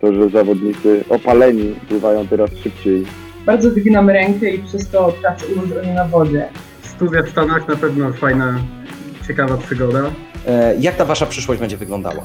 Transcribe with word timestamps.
to, 0.00 0.12
że 0.14 0.28
zawodnicy 0.30 1.04
opaleni 1.08 1.74
pływają 1.88 2.26
teraz 2.26 2.50
szybciej. 2.62 3.06
Bardzo 3.46 3.70
wyginam 3.70 4.10
rękę 4.10 4.50
i 4.50 4.58
przez 4.58 4.88
to 4.90 5.12
tracę 5.20 5.46
ułożenie 5.56 5.94
na 5.94 6.04
wodzie. 6.04 6.48
Studia 6.82 7.22
w 7.22 7.28
Stanach 7.28 7.68
na 7.68 7.76
pewno 7.76 8.12
fajna, 8.12 8.60
ciekawa 9.28 9.56
przygoda. 9.56 10.10
E, 10.46 10.74
Jak 10.80 10.96
ta 10.96 11.04
wasza 11.04 11.26
przyszłość 11.26 11.60
będzie 11.60 11.76
wyglądała? 11.76 12.22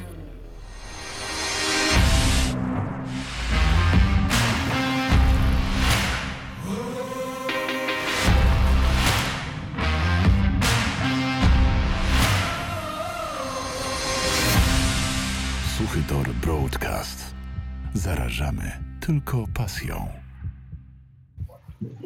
Tylko 19.14 19.48
pasją. 19.53 19.95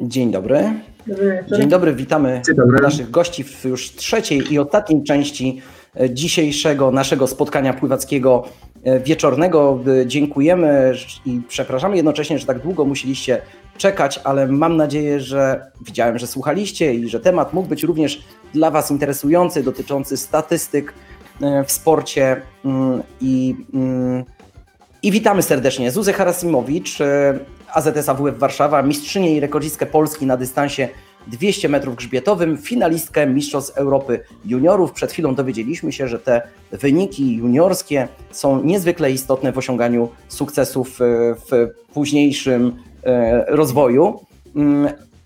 Dzień 0.02 0.30
dobry. 0.30 0.72
Dzień 1.56 1.68
dobry, 1.68 1.94
witamy 1.94 2.42
Dzień 2.46 2.56
dobry. 2.56 2.82
naszych 2.82 3.10
gości 3.10 3.44
w 3.44 3.64
już 3.64 3.94
trzeciej 3.94 4.52
i 4.52 4.58
ostatniej 4.58 5.02
części 5.02 5.62
e, 6.00 6.10
dzisiejszego 6.10 6.90
naszego 6.90 7.26
spotkania 7.26 7.72
pływackiego 7.72 8.48
e, 8.84 9.00
wieczornego. 9.00 9.80
E, 10.02 10.06
Dziękujemy 10.06 10.92
i 11.26 11.40
przepraszamy 11.48 11.96
jednocześnie, 11.96 12.38
że 12.38 12.46
tak 12.46 12.58
długo 12.62 12.84
musieliście 12.84 13.42
czekać, 13.78 14.20
ale 14.24 14.46
mam 14.46 14.76
nadzieję, 14.76 15.20
że 15.20 15.70
widziałem, 15.86 16.18
że 16.18 16.26
słuchaliście 16.26 16.94
i 16.94 17.08
że 17.08 17.20
temat 17.20 17.52
mógł 17.52 17.68
być 17.68 17.82
również 17.82 18.24
dla 18.54 18.70
Was 18.70 18.90
interesujący, 18.90 19.62
dotyczący 19.62 20.16
statystyk 20.16 20.94
w 21.66 21.72
sporcie 21.72 22.42
mm, 22.64 23.02
i 23.20 23.56
mm, 23.74 24.24
i 25.02 25.10
witamy 25.10 25.42
serdecznie 25.42 25.90
Zuzę 25.90 26.12
Harasimowicz, 26.12 27.00
e, 27.00 27.38
AZS 27.74 28.08
AWF 28.08 28.38
Warszawa, 28.38 28.82
mistrzynię 28.82 29.36
i 29.36 29.40
rekordzistkę 29.40 29.86
Polski 29.86 30.26
na 30.26 30.36
dystansie 30.36 30.88
200 31.26 31.68
metrów 31.68 31.96
grzbietowym, 31.96 32.58
finalistkę 32.58 33.26
Mistrzostw 33.26 33.76
Europy 33.76 34.20
Juniorów. 34.44 34.92
Przed 34.92 35.12
chwilą 35.12 35.34
dowiedzieliśmy 35.34 35.92
się, 35.92 36.08
że 36.08 36.18
te 36.18 36.42
wyniki 36.72 37.36
juniorskie 37.36 38.08
są 38.30 38.64
niezwykle 38.64 39.12
istotne 39.12 39.52
w 39.52 39.58
osiąganiu 39.58 40.08
sukcesów 40.28 41.00
e, 41.00 41.04
w 41.34 41.68
późniejszym 41.94 42.76
e, 43.04 43.44
rozwoju. 43.56 44.20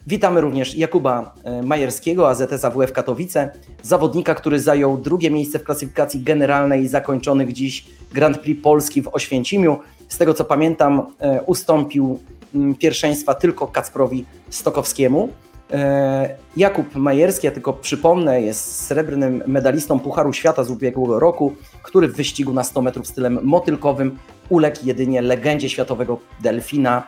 Witamy 0.06 0.40
również 0.40 0.74
Jakuba 0.74 1.34
e, 1.44 1.62
Majerskiego, 1.62 2.28
AZS 2.28 2.64
AWF 2.64 2.92
Katowice, 2.92 3.50
zawodnika, 3.82 4.34
który 4.34 4.60
zajął 4.60 4.98
drugie 4.98 5.30
miejsce 5.30 5.58
w 5.58 5.64
klasyfikacji 5.64 6.20
generalnej 6.20 6.88
zakończonych 6.88 7.52
dziś 7.52 7.86
Grand 8.12 8.38
Prix 8.38 8.62
Polski 8.62 9.02
w 9.02 9.08
Oświęcimiu. 9.08 9.78
Z 10.08 10.18
tego 10.18 10.34
co 10.34 10.44
pamiętam, 10.44 11.06
e, 11.18 11.42
ustąpił 11.42 12.18
mm, 12.54 12.74
pierwszeństwa 12.74 13.34
tylko 13.34 13.66
Kacprowi 13.66 14.24
Stokowskiemu. 14.50 15.28
E, 15.72 16.36
Jakub 16.56 16.94
Majerski, 16.94 17.46
ja 17.46 17.52
tylko 17.52 17.72
przypomnę, 17.72 18.42
jest 18.42 18.86
srebrnym 18.86 19.42
medalistą 19.46 20.00
Pucharu 20.00 20.32
Świata 20.32 20.64
z 20.64 20.70
ubiegłego 20.70 21.20
roku, 21.20 21.52
który 21.82 22.08
w 22.08 22.16
wyścigu 22.16 22.52
na 22.52 22.64
100 22.64 22.82
metrów 22.82 23.06
stylem 23.06 23.38
motylkowym 23.42 24.18
uległ 24.48 24.76
jedynie 24.84 25.22
legendzie 25.22 25.68
światowego 25.68 26.18
delfina 26.40 27.06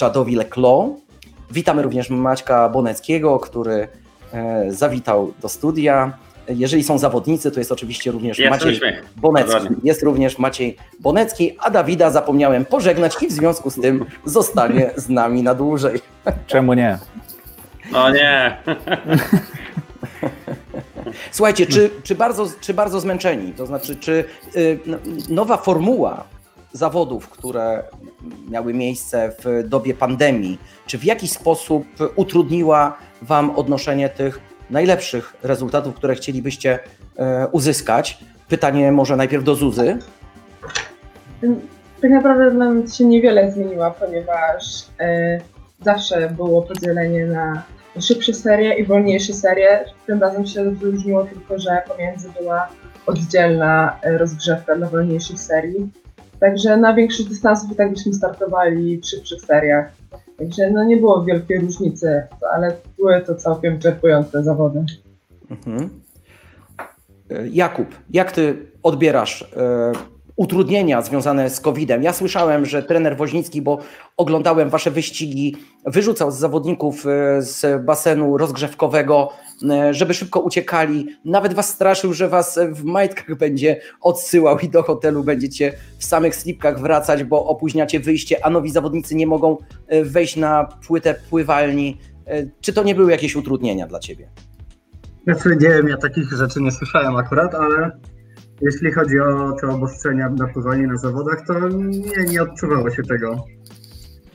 Chadowi 0.00 0.36
Leclos. 0.36 1.05
Witamy 1.50 1.82
również 1.82 2.10
Maćka 2.10 2.68
Boneckiego, 2.68 3.38
który 3.38 3.88
e, 4.32 4.64
zawitał 4.72 5.32
do 5.42 5.48
studia. 5.48 6.12
Jeżeli 6.48 6.84
są 6.84 6.98
zawodnicy, 6.98 7.50
to 7.50 7.60
jest 7.60 7.72
oczywiście 7.72 8.10
również 8.10 8.38
Jest 8.38 8.50
Maciej. 8.50 8.80
Bonecki. 9.16 9.68
Jest 9.84 10.02
również 10.02 10.38
Maciej 10.38 10.76
Bonecki, 11.00 11.56
a 11.58 11.70
Dawida 11.70 12.10
zapomniałem 12.10 12.64
pożegnać 12.64 13.22
i 13.22 13.26
w 13.26 13.32
związku 13.32 13.70
z 13.70 13.74
tym 13.80 14.04
zostanie 14.24 14.90
z 14.96 15.08
nami 15.08 15.42
na 15.42 15.54
dłużej. 15.54 16.00
Czemu 16.46 16.74
nie? 16.74 16.98
O 17.94 18.10
nie. 18.10 18.56
Słuchajcie, 21.32 21.66
czy, 21.66 21.90
czy, 22.02 22.14
bardzo, 22.14 22.46
czy 22.60 22.74
bardzo 22.74 23.00
zmęczeni? 23.00 23.52
To 23.52 23.66
znaczy, 23.66 23.96
czy 23.96 24.24
y, 24.56 24.78
no- 24.86 24.98
nowa 25.28 25.56
formuła 25.56 26.24
zawodów, 26.76 27.28
które 27.28 27.82
miały 28.50 28.74
miejsce 28.74 29.32
w 29.44 29.68
dobie 29.68 29.94
pandemii, 29.94 30.58
czy 30.86 30.98
w 30.98 31.04
jakiś 31.04 31.30
sposób 31.30 31.84
utrudniła 32.16 32.98
Wam 33.22 33.50
odnoszenie 33.50 34.08
tych 34.08 34.40
najlepszych 34.70 35.36
rezultatów, 35.42 35.94
które 35.94 36.14
chcielibyście 36.14 36.78
e, 37.16 37.46
uzyskać? 37.52 38.18
Pytanie 38.48 38.92
może 38.92 39.16
najpierw 39.16 39.44
do 39.44 39.54
Zuzy. 39.54 39.98
Tak 42.02 42.10
naprawdę 42.10 42.50
mnie 42.50 42.88
się 42.88 43.04
niewiele 43.04 43.52
zmieniła, 43.52 43.90
ponieważ 43.90 44.84
e, 45.00 45.40
zawsze 45.80 46.30
było 46.30 46.62
podzielenie 46.62 47.26
na 47.26 47.62
szybsze 48.00 48.34
serie 48.34 48.74
i 48.74 48.84
wolniejsze 48.84 49.32
serie. 49.32 49.84
Tym 50.06 50.20
razem 50.20 50.46
się 50.46 50.70
wyróżniło 50.70 51.24
tylko, 51.24 51.58
że 51.58 51.82
pomiędzy 51.88 52.28
była 52.40 52.68
oddzielna 53.06 53.98
e, 54.02 54.18
rozgrzewka 54.18 54.76
dla 54.76 54.88
wolniejszych 54.88 55.40
serii. 55.40 55.90
Także 56.40 56.76
na 56.76 56.94
większych 56.94 57.28
dystansach 57.28 57.72
i 57.72 57.74
tak 57.74 57.90
byśmy 57.90 58.14
startowali 58.14 58.98
w 58.98 59.06
szybszych 59.06 59.40
seriach. 59.40 59.92
Także 60.38 60.70
no 60.70 60.84
nie 60.84 60.96
było 60.96 61.24
wielkiej 61.24 61.58
różnicy, 61.58 62.22
ale 62.52 62.76
były 62.98 63.20
to 63.20 63.34
całkiem 63.34 63.78
czerpujące 63.78 64.44
zawody. 64.44 64.84
Mhm. 65.50 65.90
E, 67.30 67.48
Jakub, 67.48 67.88
jak 68.10 68.32
ty 68.32 68.66
odbierasz 68.82 69.42
e, 69.56 69.92
utrudnienia 70.36 71.02
związane 71.02 71.50
z 71.50 71.60
COVID-em? 71.60 72.02
Ja 72.02 72.12
słyszałem, 72.12 72.66
że 72.66 72.82
trener 72.82 73.16
Woźnicki, 73.16 73.62
bo 73.62 73.78
oglądałem 74.16 74.70
wasze 74.70 74.90
wyścigi, 74.90 75.56
wyrzucał 75.86 76.30
z 76.30 76.38
zawodników 76.38 77.06
e, 77.06 77.42
z 77.42 77.84
basenu 77.84 78.38
rozgrzewkowego, 78.38 79.30
e, 79.70 79.94
żeby 79.94 80.14
szybko 80.14 80.40
uciekali. 80.40 81.08
Nawet 81.24 81.54
was 81.54 81.68
straszył, 81.68 82.12
że 82.12 82.28
was 82.28 82.58
w 82.72 82.84
majtkach 82.84 83.38
będzie 83.38 83.80
odsyłał 84.00 84.58
i 84.58 84.68
do 84.68 84.82
hotelu 84.82 85.24
będziecie 85.24 85.72
w 85.98 86.04
samych 86.04 86.36
slipkach 86.36 86.80
wracać, 86.80 87.24
bo 87.24 87.46
opóźniacie 87.46 88.00
wyjście, 88.00 88.46
a 88.46 88.50
nowi 88.50 88.70
zawodnicy 88.70 89.14
nie 89.14 89.26
mogą 89.26 89.56
e, 89.88 90.04
wejść 90.04 90.36
na 90.36 90.68
płytę 90.86 91.14
pływalni. 91.30 91.98
Czy 92.60 92.72
to 92.72 92.82
nie 92.82 92.94
były 92.94 93.10
jakieś 93.10 93.36
utrudnienia 93.36 93.86
dla 93.86 93.98
ciebie? 93.98 94.28
Znaczy 95.24 95.48
nie 95.60 95.68
wiem, 95.68 95.88
ja 95.88 95.96
takich 95.96 96.32
rzeczy 96.32 96.60
nie 96.60 96.70
słyszałem 96.70 97.16
akurat, 97.16 97.54
ale 97.54 97.90
jeśli 98.60 98.92
chodzi 98.92 99.20
o 99.20 99.52
te 99.52 99.68
obostrzenia 99.68 100.28
na 100.28 100.46
pływanie 100.46 100.86
na 100.86 100.96
zawodach, 100.96 101.46
to 101.46 101.68
nie, 101.68 102.32
nie 102.32 102.42
odczuwało 102.42 102.90
się 102.90 103.02
tego. 103.02 103.44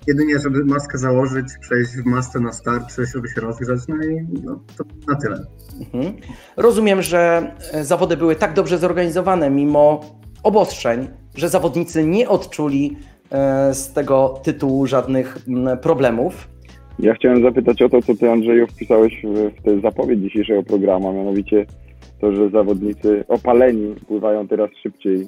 Jedynie, 0.07 0.39
żeby 0.39 0.65
maskę 0.65 0.97
założyć, 0.97 1.47
przejść 1.61 1.91
w 1.91 2.05
masce 2.05 2.39
na 2.39 2.53
start, 2.53 2.95
czy 2.95 3.05
żeby 3.05 3.27
się 3.27 3.41
rozgrzać, 3.41 3.79
no 3.87 3.95
i 3.95 4.27
no, 4.43 4.63
to 4.77 4.83
na 5.07 5.15
tyle. 5.15 5.45
Mhm. 5.79 6.13
Rozumiem, 6.57 7.01
że 7.01 7.51
e, 7.73 7.83
zawody 7.83 8.17
były 8.17 8.35
tak 8.35 8.53
dobrze 8.53 8.77
zorganizowane, 8.77 9.49
mimo 9.49 10.01
obostrzeń, 10.43 11.07
że 11.35 11.49
zawodnicy 11.49 12.05
nie 12.05 12.29
odczuli 12.29 12.97
e, 13.31 13.73
z 13.73 13.93
tego 13.93 14.39
tytułu 14.43 14.87
żadnych 14.87 15.37
problemów. 15.81 16.47
Ja 16.99 17.13
chciałem 17.13 17.43
zapytać 17.43 17.81
o 17.81 17.89
to, 17.89 18.01
co 18.01 18.15
ty 18.15 18.31
Andrzeju 18.31 18.67
wpisałeś 18.67 19.21
w, 19.23 19.59
w 19.59 19.63
tę 19.63 19.81
zapowiedź 19.81 20.19
dzisiejszego 20.19 20.63
programu, 20.63 21.09
a 21.09 21.13
mianowicie 21.13 21.65
to, 22.21 22.31
że 22.31 22.49
zawodnicy 22.49 23.23
opaleni 23.27 23.95
pływają 24.07 24.47
teraz 24.47 24.69
szybciej 24.83 25.27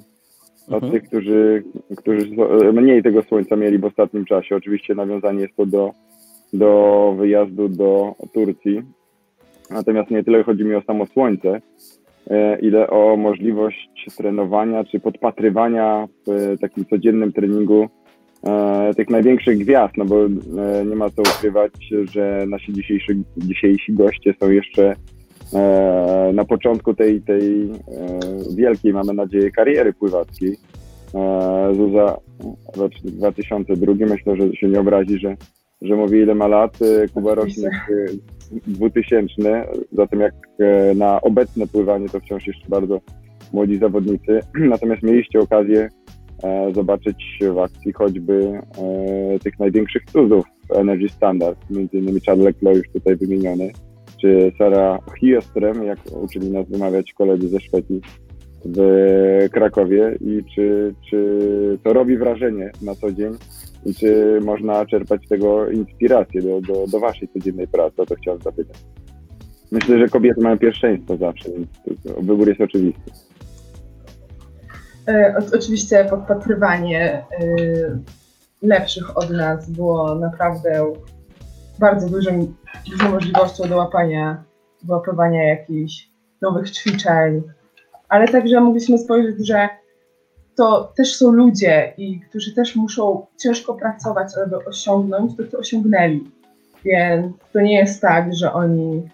od 0.67 0.83
Mhm. 0.83 0.91
tych, 0.91 1.03
którzy, 1.03 1.63
którzy 1.97 2.29
mniej 2.73 3.03
tego 3.03 3.21
słońca 3.21 3.55
mieli 3.55 3.77
w 3.77 3.85
ostatnim 3.85 4.25
czasie. 4.25 4.55
Oczywiście 4.55 4.95
nawiązanie 4.95 5.41
jest 5.41 5.55
to 5.55 5.65
do, 5.65 5.91
do 6.53 7.13
wyjazdu 7.17 7.69
do 7.69 8.15
Turcji. 8.33 8.81
Natomiast 9.69 10.11
nie 10.11 10.23
tyle 10.23 10.43
chodzi 10.43 10.63
mi 10.63 10.75
o 10.75 10.81
samo 10.81 11.05
słońce, 11.05 11.61
e, 12.29 12.59
ile 12.59 12.89
o 12.89 13.17
możliwość 13.17 13.89
trenowania 14.17 14.83
czy 14.83 14.99
podpatrywania 14.99 16.07
w 16.27 16.31
e, 16.31 16.57
takim 16.57 16.85
codziennym 16.85 17.33
treningu 17.33 17.89
e, 18.43 18.93
tych 18.93 19.09
największych 19.09 19.57
gwiazd, 19.57 19.93
no 19.97 20.05
bo 20.05 20.15
nie 20.89 20.95
ma 20.95 21.09
co 21.09 21.21
ukrywać, 21.21 21.71
że 22.11 22.45
nasi 22.49 22.73
dzisiejsi, 22.73 23.23
dzisiejsi 23.37 23.93
goście 23.93 24.33
są 24.39 24.49
jeszcze 24.49 24.95
na 26.33 26.45
początku 26.45 26.93
tej, 26.93 27.21
tej 27.21 27.63
e, 27.63 27.75
wielkiej, 28.55 28.93
mamy 28.93 29.13
nadzieję, 29.13 29.51
kariery 29.51 29.93
pływackiej. 29.93 30.57
E, 31.15 31.73
Zuza, 31.77 32.17
rok 32.75 32.91
2002, 33.03 33.93
myślę, 33.99 34.35
że 34.35 34.55
się 34.55 34.67
nie 34.67 34.79
obrazi, 34.79 35.19
że, 35.19 35.35
że 35.81 35.95
mówi 35.95 36.19
ile 36.19 36.35
ma 36.35 36.47
lat. 36.47 36.79
E, 36.81 37.07
Kuba 37.07 37.35
rocznik 37.35 37.67
e, 37.67 38.05
2000, 38.67 39.67
zatem 39.91 40.19
jak 40.19 40.33
e, 40.59 40.95
na 40.95 41.21
obecne 41.21 41.67
pływanie 41.67 42.09
to 42.09 42.19
wciąż 42.19 42.47
jeszcze 42.47 42.69
bardzo 42.69 43.01
młodzi 43.53 43.77
zawodnicy. 43.77 44.39
Natomiast 44.69 45.03
mieliście 45.03 45.39
okazję 45.39 45.89
e, 46.43 46.73
zobaczyć 46.73 47.39
w 47.53 47.59
akcji 47.59 47.93
choćby 47.93 48.61
e, 49.33 49.39
tych 49.39 49.59
największych 49.59 50.05
cudów 50.05 50.45
Energy 50.75 51.09
Standard, 51.09 51.69
między 51.69 51.97
innymi 51.97 52.21
Charles 52.21 52.45
Leclerc 52.45 52.77
już 52.77 52.93
tutaj 52.93 53.15
wymieniony, 53.15 53.71
Sara 54.57 54.99
Hieström, 55.21 55.83
jak 55.83 55.99
uczyli 56.21 56.51
nas 56.51 56.69
wymawiać 56.69 57.13
koledzy 57.13 57.47
ze 57.49 57.59
Szwecji. 57.59 58.01
w 58.65 58.79
Krakowie 59.51 60.17
i 60.21 60.43
czy, 60.55 60.93
czy 61.09 61.19
to 61.83 61.93
robi 61.93 62.17
wrażenie 62.17 62.71
na 62.81 62.95
co 62.95 63.11
dzień 63.11 63.33
i 63.85 63.93
czy 63.95 64.39
można 64.41 64.85
czerpać 64.85 65.25
z 65.25 65.29
tego 65.29 65.69
inspirację 65.69 66.41
do, 66.41 66.61
do, 66.61 66.87
do 66.87 66.99
waszej 66.99 67.27
codziennej 67.27 67.67
pracy, 67.67 67.95
o 67.97 68.05
to 68.05 68.15
chciałem 68.15 68.41
zapytać. 68.41 68.77
Myślę, 69.71 69.99
że 69.99 70.07
kobiety 70.07 70.41
mają 70.41 70.57
pierwszeństwo 70.57 71.17
zawsze, 71.17 71.49
więc 71.51 71.69
wybór 72.21 72.47
jest 72.47 72.61
oczywisty. 72.61 73.11
E, 75.07 75.35
Oczywiście 75.57 76.05
podpatrywanie 76.09 77.11
e, 77.11 77.25
lepszych 78.61 79.17
od 79.17 79.29
nas 79.29 79.69
było 79.69 80.15
naprawdę 80.15 80.93
bardzo 81.79 82.09
dużym, 82.09 82.55
dużą 82.91 83.11
możliwością 83.11 83.67
do 83.69 83.77
łapania, 83.77 84.43
do 84.83 84.93
łapywania 84.93 85.43
jakichś 85.43 86.09
nowych 86.41 86.71
ćwiczeń, 86.71 87.41
ale 88.09 88.27
także 88.27 88.61
mogliśmy 88.61 88.97
spojrzeć, 88.97 89.47
że 89.47 89.69
to 90.55 90.93
też 90.97 91.15
są 91.15 91.31
ludzie, 91.31 91.93
i 91.97 92.19
którzy 92.19 92.55
też 92.55 92.75
muszą 92.75 93.25
ciężko 93.37 93.73
pracować, 93.73 94.27
aby 94.45 94.65
osiągnąć 94.65 95.37
to, 95.37 95.43
co 95.47 95.57
osiągnęli. 95.57 96.31
Więc 96.85 97.33
to 97.53 97.61
nie 97.61 97.77
jest 97.77 98.01
tak, 98.01 98.35
że 98.35 98.53
oni 98.53 99.09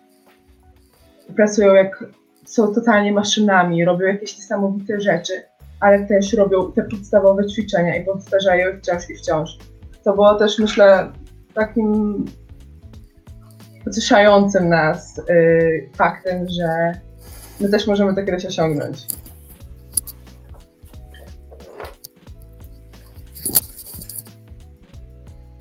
pracują 1.36 1.74
jak 1.74 2.04
są 2.46 2.74
totalnie 2.74 3.12
maszynami, 3.12 3.86
robią 3.86 4.08
jakieś 4.08 4.38
niesamowite 4.38 5.02
rzeczy, 5.02 5.34
ale 5.80 6.06
też 6.06 6.34
robią 6.34 6.72
te 6.72 6.84
podstawowe 6.84 7.48
ćwiczenia 7.48 7.96
i 7.96 8.06
powtarzają 8.06 8.80
wciąż 8.82 9.10
i 9.10 9.16
wciąż. 9.16 9.58
To 10.04 10.14
było 10.14 10.36
też, 10.36 10.60
myślę, 10.60 11.12
takim 11.54 12.26
pocieszającym 13.90 14.70
nas 14.70 15.18
y, 15.18 15.90
faktem, 15.96 16.46
że 16.50 16.92
my 17.60 17.70
też 17.70 17.88
możemy 17.88 18.16
to 18.16 18.26
kiedyś 18.26 18.46
osiągnąć. 18.46 19.06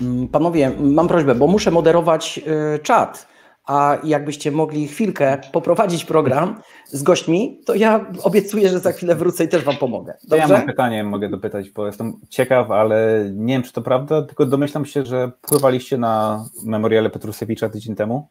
Mm, 0.01 0.27
Panowie, 0.27 0.71
mam 0.79 1.07
prośbę, 1.07 1.35
bo 1.35 1.47
muszę 1.47 1.71
moderować 1.71 2.39
y, 2.75 2.79
czat, 2.79 3.27
a 3.69 3.97
jakbyście 4.03 4.51
mogli 4.51 4.87
chwilkę 4.87 5.37
poprowadzić 5.51 6.05
program 6.05 6.61
z 6.85 7.03
gośćmi, 7.03 7.61
to 7.65 7.75
ja 7.75 8.05
obiecuję, 8.23 8.69
że 8.69 8.79
za 8.79 8.91
chwilę 8.91 9.15
wrócę 9.15 9.43
i 9.43 9.47
też 9.47 9.63
wam 9.63 9.77
pomogę. 9.77 10.13
To 10.29 10.35
ja 10.35 10.41
Dobrze? 10.41 10.57
mam 10.57 10.67
pytanie, 10.67 11.03
mogę 11.03 11.29
dopytać, 11.29 11.69
bo 11.69 11.85
jestem 11.85 12.13
ciekaw, 12.29 12.71
ale 12.71 13.25
nie 13.33 13.53
wiem, 13.53 13.63
czy 13.63 13.73
to 13.73 13.81
prawda, 13.81 14.21
tylko 14.21 14.45
domyślam 14.45 14.85
się, 14.85 15.05
że 15.05 15.31
pływaliście 15.41 15.97
na 15.97 16.45
memoriale 16.63 17.09
Petrusewicza 17.09 17.69
tydzień 17.69 17.95
temu, 17.95 18.27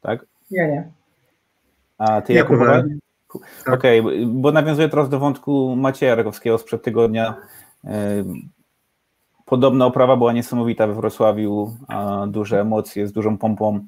tak? 0.00 0.26
Ja 0.50 0.66
nie. 0.66 0.90
A 1.98 2.20
ty 2.20 2.32
Ja 2.32 2.38
jak 2.38 2.48
pływałeś? 2.48 2.84
Tak. 3.64 3.74
Okej, 3.74 4.02
bo 4.26 4.52
nawiązuję 4.52 4.88
teraz 4.88 5.08
do 5.08 5.18
wątku 5.18 5.76
Macieja 5.76 6.14
Rakowskiego 6.14 6.58
sprzed 6.58 6.82
tygodnia. 6.82 7.34
Ym, 7.84 8.48
Podobna 9.44 9.86
oprawa 9.86 10.16
była 10.16 10.32
niesamowita 10.32 10.86
we 10.86 10.94
Wrocławiu, 10.94 11.76
a 11.88 12.26
duże 12.26 12.60
emocje 12.60 13.06
z 13.06 13.12
dużą 13.12 13.38
pompą 13.38 13.80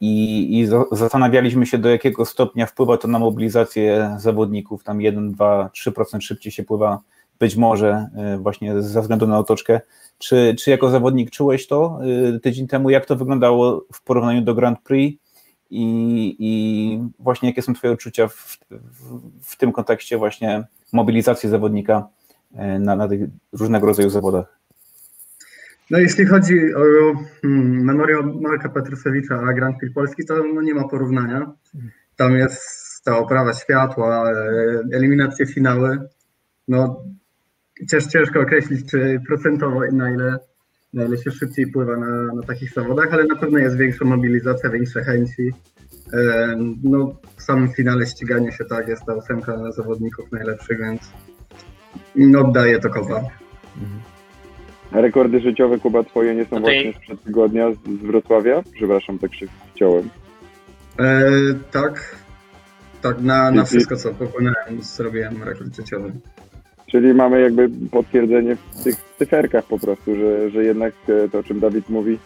i, 0.00 0.58
i 0.58 0.66
za- 0.66 0.84
zastanawialiśmy 0.92 1.66
się, 1.66 1.78
do 1.78 1.88
jakiego 1.88 2.24
stopnia 2.24 2.66
wpływa 2.66 2.96
to 2.98 3.08
na 3.08 3.18
mobilizację 3.18 4.16
zawodników. 4.18 4.84
Tam 4.84 5.00
1, 5.00 5.32
2, 5.32 5.70
3% 5.74 6.20
szybciej 6.20 6.52
się 6.52 6.64
pływa, 6.64 7.00
być 7.38 7.56
może 7.56 8.08
y, 8.34 8.38
właśnie 8.38 8.82
ze 8.82 9.00
względu 9.00 9.26
na 9.26 9.38
otoczkę. 9.38 9.80
Czy, 10.18 10.54
czy 10.58 10.70
jako 10.70 10.90
zawodnik 10.90 11.30
czułeś 11.30 11.66
to 11.66 11.98
y, 12.36 12.40
tydzień 12.40 12.66
temu? 12.66 12.90
Jak 12.90 13.06
to 13.06 13.16
wyglądało 13.16 13.84
w 13.92 14.02
porównaniu 14.02 14.42
do 14.42 14.54
Grand 14.54 14.80
Prix? 14.80 15.22
I, 15.70 16.36
i 16.38 17.00
właśnie 17.18 17.48
jakie 17.48 17.62
są 17.62 17.74
Twoje 17.74 17.92
uczucia 17.92 18.28
w, 18.28 18.58
w, 18.70 19.20
w 19.42 19.56
tym 19.56 19.72
kontekście 19.72 20.18
właśnie 20.18 20.64
mobilizacji 20.92 21.48
zawodnika 21.48 22.08
y, 22.52 22.78
na, 22.78 22.96
na 22.96 23.08
tych 23.08 23.20
różnego 23.52 23.86
rodzaju 23.86 24.10
zawodach? 24.10 24.58
No 25.90 25.98
jeśli 25.98 26.26
chodzi 26.26 26.74
o 26.74 26.82
hmm, 27.42 27.84
memoriał 27.84 28.40
Marka 28.40 28.68
Petrusewicza 28.68 29.40
a 29.40 29.52
Grand 29.52 29.78
Prix 29.78 29.94
Polski, 29.94 30.24
to 30.24 30.34
no, 30.54 30.62
nie 30.62 30.74
ma 30.74 30.88
porównania. 30.88 31.52
Tam 32.16 32.36
jest 32.36 32.60
ta 33.04 33.18
oprawa 33.18 33.52
światła, 33.52 34.30
e, 34.30 34.34
eliminacje 34.92 35.46
finały. 35.46 35.98
No 36.68 37.04
cięż, 37.90 38.06
ciężko 38.06 38.40
określić, 38.40 38.90
czy 38.90 39.20
procentowo 39.28 39.80
na 39.92 40.10
ile, 40.10 40.38
na 40.94 41.04
ile 41.04 41.18
się 41.18 41.30
szybciej 41.30 41.66
pływa 41.66 41.96
na, 41.96 42.34
na 42.34 42.42
takich 42.42 42.72
zawodach, 42.72 43.12
ale 43.12 43.24
na 43.24 43.36
pewno 43.36 43.58
jest 43.58 43.76
większa 43.76 44.04
mobilizacja, 44.04 44.70
większe 44.70 45.04
chęci. 45.04 45.52
E, 46.12 46.56
No 46.82 47.20
w 47.36 47.42
samym 47.42 47.68
finale 47.68 48.06
ścigania 48.06 48.52
się 48.52 48.64
tak, 48.64 48.88
jest 48.88 49.04
ta 49.04 49.14
ósemka 49.14 49.72
zawodników 49.72 50.32
najlepszych, 50.32 50.78
więc 50.78 51.00
no, 52.16 52.40
oddaje 52.40 52.78
to 52.78 52.90
kopa. 52.90 53.14
A 53.14 54.15
rekordy 54.92 55.40
życiowe, 55.40 55.78
Kuba, 55.78 56.02
twoje 56.02 56.34
nie 56.34 56.44
są 56.44 56.50
No 56.50 56.58
i- 56.58 56.62
właśnie 56.62 56.92
sprzed 56.92 57.22
tygodnia 57.22 57.72
z, 57.72 57.76
z 57.76 58.06
Wrocławia? 58.06 58.62
Przepraszam, 58.72 59.18
tak 59.18 59.34
się 59.34 59.46
wciąłem. 59.74 60.08
E, 60.98 61.30
tak, 61.70 62.16
tak, 63.02 63.20
na, 63.20 63.50
na 63.50 63.64
wszystko 63.64 63.96
co 63.96 64.14
popłynąłem, 64.14 64.82
zrobiłem 64.82 65.42
rekord 65.42 65.76
życiowy. 65.76 66.12
Czyli 66.86 67.14
mamy 67.14 67.40
jakby 67.40 67.70
potwierdzenie 67.90 68.56
w 68.56 68.84
tych 68.84 68.94
cyferkach 69.18 69.64
po 69.64 69.78
prostu, 69.78 70.16
że, 70.16 70.50
że 70.50 70.64
jednak 70.64 70.94
e, 71.08 71.28
to, 71.28 71.38
o 71.38 71.42
czym 71.42 71.60
Dawid 71.60 71.88
mówi, 71.88 72.18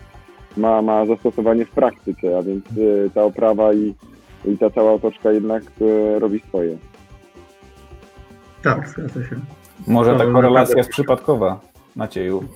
ma, 0.57 0.83
ma 0.83 1.07
zastosowanie 1.07 1.67
w 1.67 1.71
praktyce, 1.71 2.39
a 2.39 2.43
więc 2.43 2.65
e, 2.67 3.11
ta 3.15 3.23
oprawa 3.23 3.73
i, 3.73 3.95
i 4.45 4.59
ta 4.59 4.71
cała 4.71 4.93
otoczka 4.93 5.33
jednak 5.33 5.63
e, 5.81 6.19
robi 6.19 6.41
swoje. 6.49 6.77
Tak, 8.63 8.89
zgadza 8.89 9.25
się. 9.29 9.37
Może 9.87 10.17
ta 10.17 10.27
korelacja 10.27 10.77
jest 10.77 10.91
przypadkowa, 10.91 11.61
Macieju. 11.97 12.43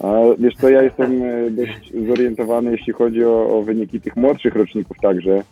A 0.00 0.12
wiesz 0.38 0.54
co, 0.54 0.68
ja 0.68 0.82
jestem 0.82 1.22
e, 1.22 1.50
dość 1.50 1.92
zorientowany, 2.06 2.70
jeśli 2.70 2.92
chodzi 2.92 3.24
o, 3.24 3.58
o 3.58 3.62
wyniki 3.62 4.00
tych 4.00 4.16
młodszych 4.16 4.54
roczników 4.54 4.96
także, 5.02 5.42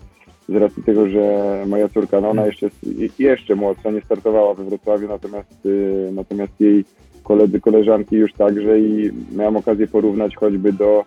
z 0.49 0.55
racji 0.55 0.83
tego, 0.83 1.09
że 1.09 1.65
moja 1.67 1.89
córka, 1.89 2.21
no 2.21 2.31
ona 2.31 2.47
jeszcze, 2.47 2.71
jeszcze 3.19 3.55
młodsza, 3.55 3.91
nie 3.91 4.01
startowała 4.01 4.55
we 4.55 4.65
Wrocławiu, 4.65 5.09
natomiast, 5.09 5.67
y, 5.67 6.11
natomiast 6.13 6.61
jej 6.61 6.85
koledzy, 7.25 7.61
koleżanki 7.61 8.17
już 8.17 8.33
także 8.33 8.81
i 8.81 9.11
miałem 9.33 9.57
okazję 9.57 9.87
porównać 9.87 10.37
choćby 10.37 10.73
do 10.73 11.05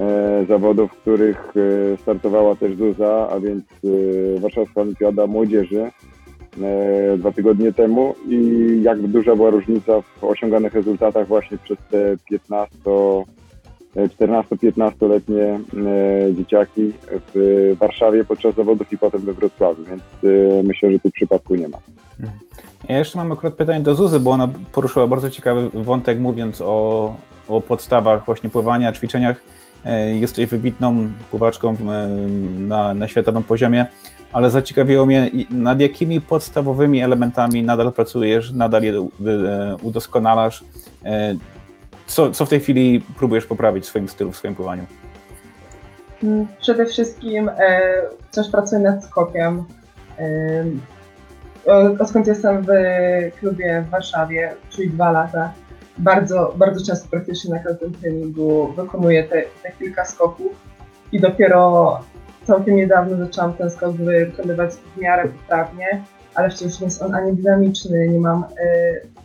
e, 0.00 0.44
zawodów, 0.48 0.92
w 0.92 0.96
których 0.96 1.52
e, 1.56 1.96
startowała 1.96 2.56
też 2.56 2.76
Zuza, 2.76 3.28
a 3.30 3.40
więc 3.40 3.64
e, 3.64 4.40
Warszawska 4.40 4.80
Olimpiada 4.80 5.26
Młodzieży 5.26 5.90
dwa 7.18 7.32
tygodnie 7.32 7.72
temu 7.72 8.14
i 8.28 8.80
jak 8.82 9.02
duża 9.02 9.36
była 9.36 9.50
różnica 9.50 10.00
w 10.00 10.24
osiąganych 10.24 10.74
rezultatach 10.74 11.26
właśnie 11.26 11.58
przez 11.58 11.78
te 11.90 12.16
15, 12.30 12.78
e, 13.96 14.08
14-15-letnie 14.08 15.42
e, 15.42 15.60
dzieciaki 16.34 16.92
w 17.34 17.76
Warszawie 17.78 18.24
podczas 18.24 18.54
zawodów 18.54 18.92
i 18.92 18.98
potem 18.98 19.20
we 19.20 19.32
Wrocławiu, 19.32 19.84
więc 19.84 20.02
e, 20.02 20.62
myślę, 20.62 20.92
że 20.92 20.98
tu 20.98 21.10
przypadku 21.10 21.54
nie 21.54 21.68
ma. 21.68 21.78
Ja 22.88 22.98
jeszcze 22.98 23.18
mam 23.18 23.32
akurat 23.32 23.54
pytanie 23.54 23.80
do 23.80 23.94
Zuzy, 23.94 24.20
bo 24.20 24.30
ona 24.30 24.48
poruszyła 24.72 25.06
bardzo 25.06 25.30
ciekawy 25.30 25.70
wątek, 25.74 26.18
mówiąc 26.18 26.60
o, 26.60 27.16
o 27.48 27.60
podstawach 27.60 28.24
właśnie 28.26 28.50
pływania, 28.50 28.92
ćwiczeniach. 28.92 29.40
E, 29.84 30.16
Jesteś 30.16 30.46
wybitną 30.46 31.08
pływaczką 31.30 31.70
e, 31.70 32.08
na, 32.58 32.94
na 32.94 33.08
światowym 33.08 33.42
poziomie, 33.42 33.86
ale 34.34 34.50
zaciekawiło 34.50 35.06
mnie, 35.06 35.30
nad 35.50 35.80
jakimi 35.80 36.20
podstawowymi 36.20 37.00
elementami 37.02 37.62
nadal 37.62 37.92
pracujesz, 37.92 38.52
nadal 38.52 38.82
je 38.82 38.92
e, 38.98 39.04
udoskonalasz. 39.82 40.64
E, 41.04 41.34
Co, 42.06 42.30
co 42.30 42.46
w 42.46 42.48
tej 42.48 42.60
chwili 42.60 43.00
próbujesz 43.18 43.46
poprawić 43.46 43.84
w 43.84 43.86
swoim 43.86 44.08
stylu, 44.08 44.32
w 44.32 44.36
swoim 44.36 44.54
pływaniu? 44.54 44.86
Mm, 46.22 46.46
Przede 46.60 46.86
wszystkim 46.86 47.48
e, 47.48 47.80
wciąż 48.30 48.48
pracuję 48.50 48.80
nad 48.80 49.04
skokiem. 49.04 49.64
E, 50.18 50.64
odkąd 52.00 52.26
jestem 52.26 52.62
w 52.62 52.68
klubie 53.40 53.84
w 53.86 53.90
Warszawie, 53.90 54.54
czyli 54.70 54.90
dwa 54.90 55.10
lata, 55.12 55.52
bardzo, 55.98 56.54
bardzo 56.56 56.86
często 56.86 57.08
praktycznie 57.10 57.54
na 57.54 57.58
każdym 57.58 57.92
treningu 57.94 58.72
wykonuję 58.76 59.24
te, 59.24 59.42
te 59.62 59.72
kilka 59.78 60.04
skoków 60.04 60.52
i 61.12 61.20
dopiero 61.20 62.00
całkiem 62.44 62.76
niedawno 62.76 63.16
zaczęłam 63.16 63.54
ten 63.54 63.70
skok 63.70 63.92
wykonywać 63.96 64.70
w 64.74 65.00
miarę 65.00 65.28
poprawnie, 65.28 66.02
ale 66.34 66.50
wciąż 66.50 66.80
nie 66.80 66.84
jest 66.84 67.02
on 67.02 67.14
ani 67.14 67.32
dynamiczny, 67.32 68.08
nie 68.08 68.18
mam, 68.18 68.44
e, 68.44 68.46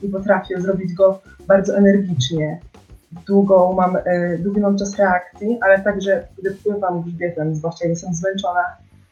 nie 0.03 0.09
potrafię 0.09 0.61
zrobić 0.61 0.93
go 0.93 1.21
bardzo 1.47 1.77
energicznie 1.77 2.59
długą 3.27 3.73
mam, 3.73 3.95
e, 3.95 4.37
długi 4.37 4.59
mam 4.59 4.77
czas 4.77 4.97
reakcji, 4.97 5.57
ale 5.61 5.79
także 5.79 6.27
gdy 6.39 6.51
pływam 6.51 7.01
grzbietem, 7.01 7.55
zwłaszcza 7.55 7.85
jak 7.85 7.89
jestem 7.89 8.13
zmęczona, 8.13 8.61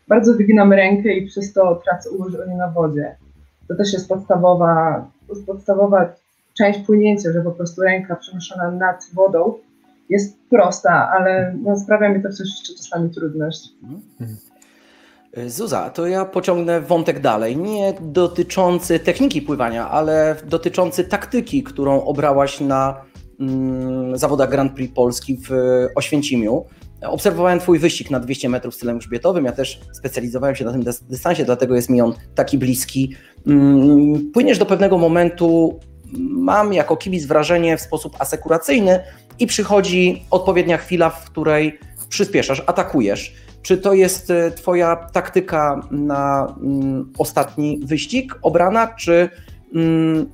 bardzo 0.07 0.33
wyginam 0.33 0.73
rękę 0.73 1.13
i 1.13 1.27
przez 1.27 1.53
to 1.53 1.75
tracę 1.75 2.09
ułożenie 2.09 2.55
na 2.55 2.67
wodzie. 2.67 3.15
To 3.67 3.75
też 3.75 3.93
jest 3.93 4.09
podstawowa, 4.09 5.05
podstawowa 5.47 6.13
część 6.57 6.79
płynięcia, 6.79 7.31
że 7.31 7.41
po 7.41 7.51
prostu 7.51 7.81
ręka 7.81 8.15
przenoszona 8.15 8.71
nad 8.71 9.07
wodą 9.13 9.53
jest 10.09 10.37
prosta, 10.49 11.11
ale 11.11 11.55
no, 11.63 11.79
sprawia 11.79 12.09
mi 12.09 12.23
to 12.23 12.29
wciąż 12.29 12.47
jeszcze 12.47 12.73
czasami 12.73 13.09
trudność. 13.09 13.69
Zuza, 15.47 15.89
to 15.89 16.07
ja 16.07 16.25
pociągnę 16.25 16.81
wątek 16.81 17.19
dalej, 17.19 17.57
nie 17.57 17.93
dotyczący 18.01 18.99
techniki 18.99 19.41
pływania, 19.41 19.89
ale 19.89 20.35
dotyczący 20.45 21.03
taktyki, 21.03 21.63
którą 21.63 22.03
obrałaś 22.03 22.59
na 22.59 23.01
mm, 23.39 24.17
zawodach 24.17 24.49
Grand 24.49 24.73
Prix 24.73 24.95
Polski 24.95 25.37
w 25.49 25.51
Oświęcimiu. 25.95 26.65
Obserwowałem 27.01 27.59
Twój 27.59 27.79
wyścig 27.79 28.11
na 28.11 28.19
200 28.19 28.49
metrów 28.49 28.75
stylem 28.75 28.97
grzbietowym. 28.97 29.45
Ja 29.45 29.51
też 29.51 29.81
specjalizowałem 29.91 30.55
się 30.55 30.65
na 30.65 30.71
tym 30.71 30.83
dystansie, 31.09 31.45
dlatego 31.45 31.75
jest 31.75 31.89
mi 31.89 32.01
on 32.01 32.13
taki 32.35 32.57
bliski. 32.57 33.15
Mm, 33.47 34.31
płyniesz 34.31 34.57
do 34.57 34.65
pewnego 34.65 34.97
momentu, 34.97 35.79
mam 36.29 36.73
jako 36.73 36.97
kibic 36.97 37.25
wrażenie, 37.25 37.77
w 37.77 37.81
sposób 37.81 38.15
asekuracyjny 38.19 38.99
i 39.39 39.47
przychodzi 39.47 40.25
odpowiednia 40.31 40.77
chwila, 40.77 41.09
w 41.09 41.29
której 41.29 41.79
przyspieszasz, 42.09 42.63
atakujesz. 42.65 43.35
Czy 43.61 43.77
to 43.77 43.93
jest 43.93 44.31
e, 44.31 44.51
Twoja 44.51 44.95
taktyka 44.95 45.81
na 45.91 46.55
mm, 46.63 47.13
ostatni 47.17 47.79
wyścig 47.83 48.35
obrana, 48.41 48.87
czy 48.87 49.29
mm, 49.75 50.29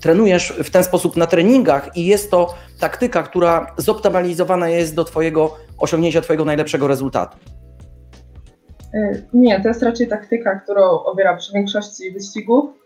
trenujesz 0.00 0.52
w 0.64 0.70
ten 0.70 0.84
sposób 0.84 1.16
na 1.16 1.26
treningach 1.26 1.96
i 1.96 2.06
jest 2.06 2.30
to 2.30 2.54
taktyka, 2.80 3.22
która 3.22 3.74
zoptymalizowana 3.76 4.68
jest 4.68 4.94
do 4.94 5.04
Twojego 5.04 5.56
osiągnięcia 5.78 6.20
Twojego 6.20 6.44
najlepszego 6.44 6.88
rezultatu? 6.88 7.36
E, 8.94 9.22
nie, 9.32 9.60
to 9.60 9.68
jest 9.68 9.82
raczej 9.82 10.08
taktyka, 10.08 10.60
którą 10.60 10.82
obieram 10.82 11.38
przy 11.38 11.52
większości 11.52 12.12
wyścigów. 12.12 12.81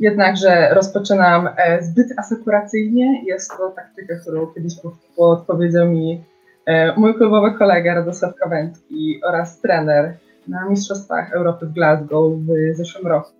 Jednakże 0.00 0.74
rozpoczynam 0.74 1.48
e, 1.56 1.82
zbyt 1.82 2.06
asekuracyjnie. 2.18 3.22
Jest 3.26 3.50
to 3.56 3.70
taktyka, 3.70 4.14
którą 4.16 4.46
kiedyś 4.46 4.74
podpowiedział 5.16 5.88
mi 5.88 6.24
e, 6.66 6.96
mój 6.96 7.14
klubowy 7.14 7.58
kolega 7.58 7.94
Radosław 7.94 8.34
Kawęcki 8.34 9.20
oraz 9.24 9.60
trener 9.60 10.14
na 10.48 10.68
Mistrzostwach 10.68 11.32
Europy 11.32 11.66
w 11.66 11.72
Glasgow 11.72 12.32
w 12.32 12.76
zeszłym 12.76 13.06
roku. 13.06 13.32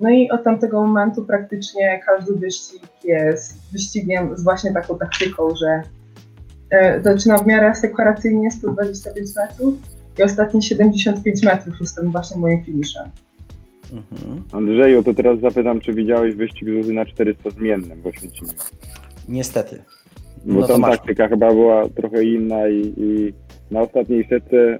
No 0.00 0.10
i 0.10 0.30
od 0.30 0.44
tamtego 0.44 0.86
momentu 0.86 1.24
praktycznie 1.24 2.00
każdy 2.06 2.34
wyścig 2.34 2.82
jest 3.04 3.72
wyścigiem 3.72 4.36
z 4.36 4.44
właśnie 4.44 4.72
taką 4.72 4.98
taktyką, 4.98 5.56
że 5.56 5.82
e, 6.70 7.00
zaczynam 7.02 7.38
w 7.38 7.46
miarę 7.46 7.70
asekuracyjnie 7.70 8.50
125 8.50 9.30
metrów 9.36 9.74
i 10.18 10.22
ostatnie 10.22 10.62
75 10.62 11.42
metrów 11.42 11.80
jestem 11.80 12.12
właśnie 12.12 12.40
moim 12.40 12.64
finiszem. 12.64 13.10
Mhm. 13.92 14.42
Andrzeju, 14.52 15.02
to 15.02 15.14
teraz 15.14 15.40
zapytam, 15.40 15.80
czy 15.80 15.92
widziałeś 15.92 16.34
wyścig 16.34 16.68
Zuzy 16.68 16.92
na 16.92 17.04
400 17.04 17.50
zmiennym 17.50 18.02
w 18.02 18.06
Oświęcimiu? 18.06 18.50
Niestety. 19.28 19.82
Bo 20.44 20.60
no 20.60 20.66
tam 20.66 20.82
taktyka 20.82 21.28
chyba 21.28 21.52
była 21.52 21.88
trochę 21.88 22.24
inna 22.24 22.68
i, 22.68 22.94
i, 22.96 23.32
na 23.70 23.80
ostatniej 23.80 24.26
setce 24.28 24.56
e, 24.56 24.78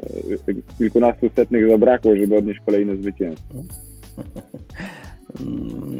kilkunastu 0.78 1.30
setnych 1.36 1.68
zabrakło, 1.68 2.16
żeby 2.16 2.36
odnieść 2.36 2.60
kolejne 2.66 2.96
zwycięstwo. 2.96 3.54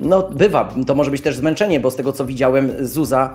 No, 0.02 0.22
bywa. 0.30 0.74
To 0.86 0.94
może 0.94 1.10
być 1.10 1.22
też 1.22 1.36
zmęczenie, 1.36 1.80
bo 1.80 1.90
z 1.90 1.96
tego 1.96 2.12
co 2.12 2.26
widziałem, 2.26 2.72
Zuza 2.80 3.34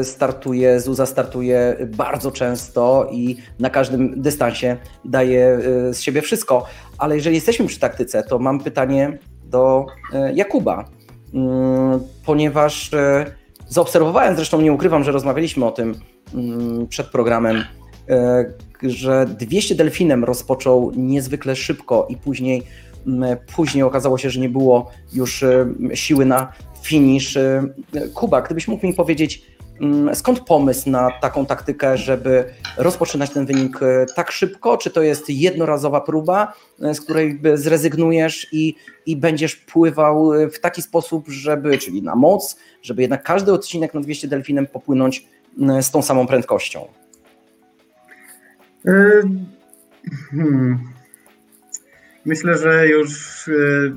y, 0.00 0.04
startuje, 0.04 0.80
Zuza 0.80 1.06
startuje 1.06 1.76
bardzo 1.96 2.30
często 2.30 3.08
i 3.12 3.36
na 3.58 3.70
każdym 3.70 4.22
dystansie 4.22 4.76
daje 5.04 5.58
y, 5.90 5.94
z 5.94 6.00
siebie 6.00 6.22
wszystko. 6.22 6.64
Ale 6.98 7.16
jeżeli 7.16 7.34
jesteśmy 7.34 7.66
przy 7.66 7.80
taktyce, 7.80 8.22
to 8.22 8.38
mam 8.38 8.60
pytanie 8.60 9.18
do 9.44 9.86
y, 10.14 10.34
Jakuba, 10.34 10.84
ponieważ 12.26 12.90
zaobserwowałem, 13.68 14.36
zresztą 14.36 14.60
nie 14.60 14.72
ukrywam, 14.72 15.04
że 15.04 15.12
rozmawialiśmy 15.12 15.66
o 15.66 15.70
tym 15.70 15.94
przed 16.88 17.06
programem, 17.06 17.64
że 18.82 19.26
200 19.38 19.74
delfinem 19.74 20.24
rozpoczął 20.24 20.92
niezwykle 20.96 21.56
szybko 21.56 22.06
i 22.10 22.16
później 22.16 22.62
Później 23.56 23.82
okazało 23.82 24.18
się, 24.18 24.30
że 24.30 24.40
nie 24.40 24.48
było 24.48 24.90
już 25.12 25.44
siły 25.94 26.24
na 26.24 26.52
finish. 26.82 27.38
Kuba, 28.14 28.42
gdybyś 28.42 28.68
mógł 28.68 28.86
mi 28.86 28.94
powiedzieć, 28.94 29.52
skąd 30.14 30.40
pomysł 30.40 30.90
na 30.90 31.10
taką 31.10 31.46
taktykę, 31.46 31.96
żeby 31.96 32.44
rozpoczynać 32.76 33.30
ten 33.30 33.46
wynik 33.46 33.82
e, 33.82 34.06
tak 34.16 34.30
szybko? 34.30 34.76
Czy 34.76 34.90
to 34.90 35.02
jest 35.02 35.30
jednorazowa 35.30 36.00
próba, 36.00 36.52
z 36.78 37.00
której 37.00 37.40
zrezygnujesz 37.54 38.48
i, 38.52 38.74
i 39.06 39.16
będziesz 39.16 39.56
pływał 39.56 40.30
w 40.52 40.58
taki 40.60 40.82
sposób, 40.82 41.28
żeby, 41.28 41.78
czyli 41.78 42.02
na 42.02 42.16
moc, 42.16 42.56
żeby 42.82 43.02
jednak 43.02 43.22
każdy 43.22 43.52
odcinek 43.52 43.94
na 43.94 44.00
200 44.00 44.28
delfinem 44.28 44.66
popłynąć 44.66 45.26
z 45.80 45.90
tą 45.90 46.02
samą 46.02 46.26
prędkością? 46.26 46.88
Hmm. 50.30 50.91
Myślę, 52.24 52.58
że 52.58 52.88
już 52.88 53.48
y, 53.48 53.92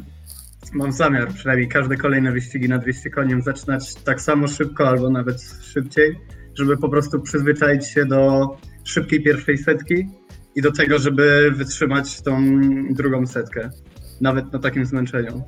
mam 0.73 0.91
zamiar 0.91 1.33
przynajmniej 1.33 1.67
każde 1.67 1.97
kolejne 1.97 2.31
wyścigi 2.31 2.69
na 2.69 2.77
200 2.77 3.09
koniem 3.09 3.41
zaczynać 3.41 3.95
tak 3.95 4.21
samo 4.21 4.47
szybko 4.47 4.87
albo 4.87 5.09
nawet 5.09 5.41
szybciej, 5.61 6.19
żeby 6.55 6.77
po 6.77 6.89
prostu 6.89 7.21
przyzwyczaić 7.21 7.87
się 7.87 8.05
do 8.05 8.47
szybkiej 8.83 9.23
pierwszej 9.23 9.57
setki 9.57 10.07
i 10.55 10.61
do 10.61 10.71
tego, 10.71 10.99
żeby 10.99 11.51
wytrzymać 11.55 12.21
tą 12.21 12.61
drugą 12.89 13.27
setkę, 13.27 13.69
nawet 14.21 14.53
na 14.53 14.59
takim 14.59 14.85
zmęczeniu. 14.85 15.43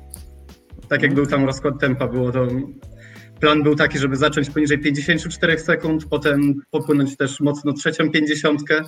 Tak 0.88 1.02
jak 1.02 1.14
był 1.14 1.26
tam 1.26 1.44
rozkład 1.44 1.80
tempa, 1.80 2.08
było 2.08 2.32
to 2.32 2.48
plan 3.40 3.62
był 3.62 3.74
taki, 3.74 3.98
żeby 3.98 4.16
zacząć 4.16 4.50
poniżej 4.50 4.78
54 4.78 5.58
sekund, 5.58 6.04
potem 6.10 6.54
popłynąć 6.70 7.16
też 7.16 7.40
mocno 7.40 7.72
trzecią 7.72 8.10
pięćdziesiątkę, 8.10 8.82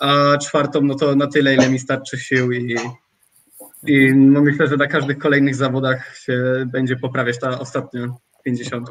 a 0.00 0.38
czwartą 0.38 0.80
no 0.82 0.94
to 0.94 1.16
na 1.16 1.26
tyle, 1.26 1.54
ile 1.54 1.70
mi 1.70 1.78
starczy 1.78 2.18
sił 2.18 2.52
i 2.52 2.76
i 3.86 4.14
no 4.14 4.40
myślę, 4.42 4.66
że 4.66 4.76
na 4.76 4.86
każdych 4.86 5.18
kolejnych 5.18 5.54
zawodach 5.54 6.16
się 6.16 6.66
będzie 6.66 6.96
poprawiać 6.96 7.38
ta 7.38 7.58
ostatnia 7.60 8.14
50. 8.44 8.90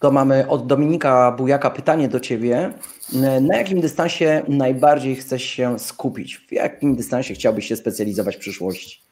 To 0.00 0.10
mamy 0.10 0.48
od 0.48 0.66
Dominika 0.66 1.32
Bujaka 1.32 1.70
pytanie 1.70 2.08
do 2.08 2.20
Ciebie. 2.20 2.72
Na 3.40 3.56
jakim 3.56 3.80
dystansie 3.80 4.42
najbardziej 4.48 5.16
chcesz 5.16 5.42
się 5.42 5.78
skupić? 5.78 6.38
W 6.38 6.52
jakim 6.52 6.96
dystansie 6.96 7.34
chciałbyś 7.34 7.68
się 7.68 7.76
specjalizować 7.76 8.36
w 8.36 8.38
przyszłości? 8.38 9.02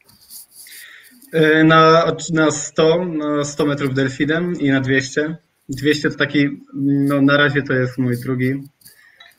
Y, 1.34 1.64
na, 1.64 2.12
na 2.32 2.50
100, 2.50 3.04
na 3.04 3.44
100 3.44 3.66
metrów 3.66 3.94
delfinem 3.94 4.52
i 4.60 4.70
na 4.70 4.80
200. 4.80 5.36
200 5.68 6.10
to 6.10 6.16
taki, 6.16 6.48
no 6.74 7.22
na 7.22 7.36
razie 7.36 7.62
to 7.62 7.72
jest 7.72 7.98
mój 7.98 8.16
drugi, 8.16 8.50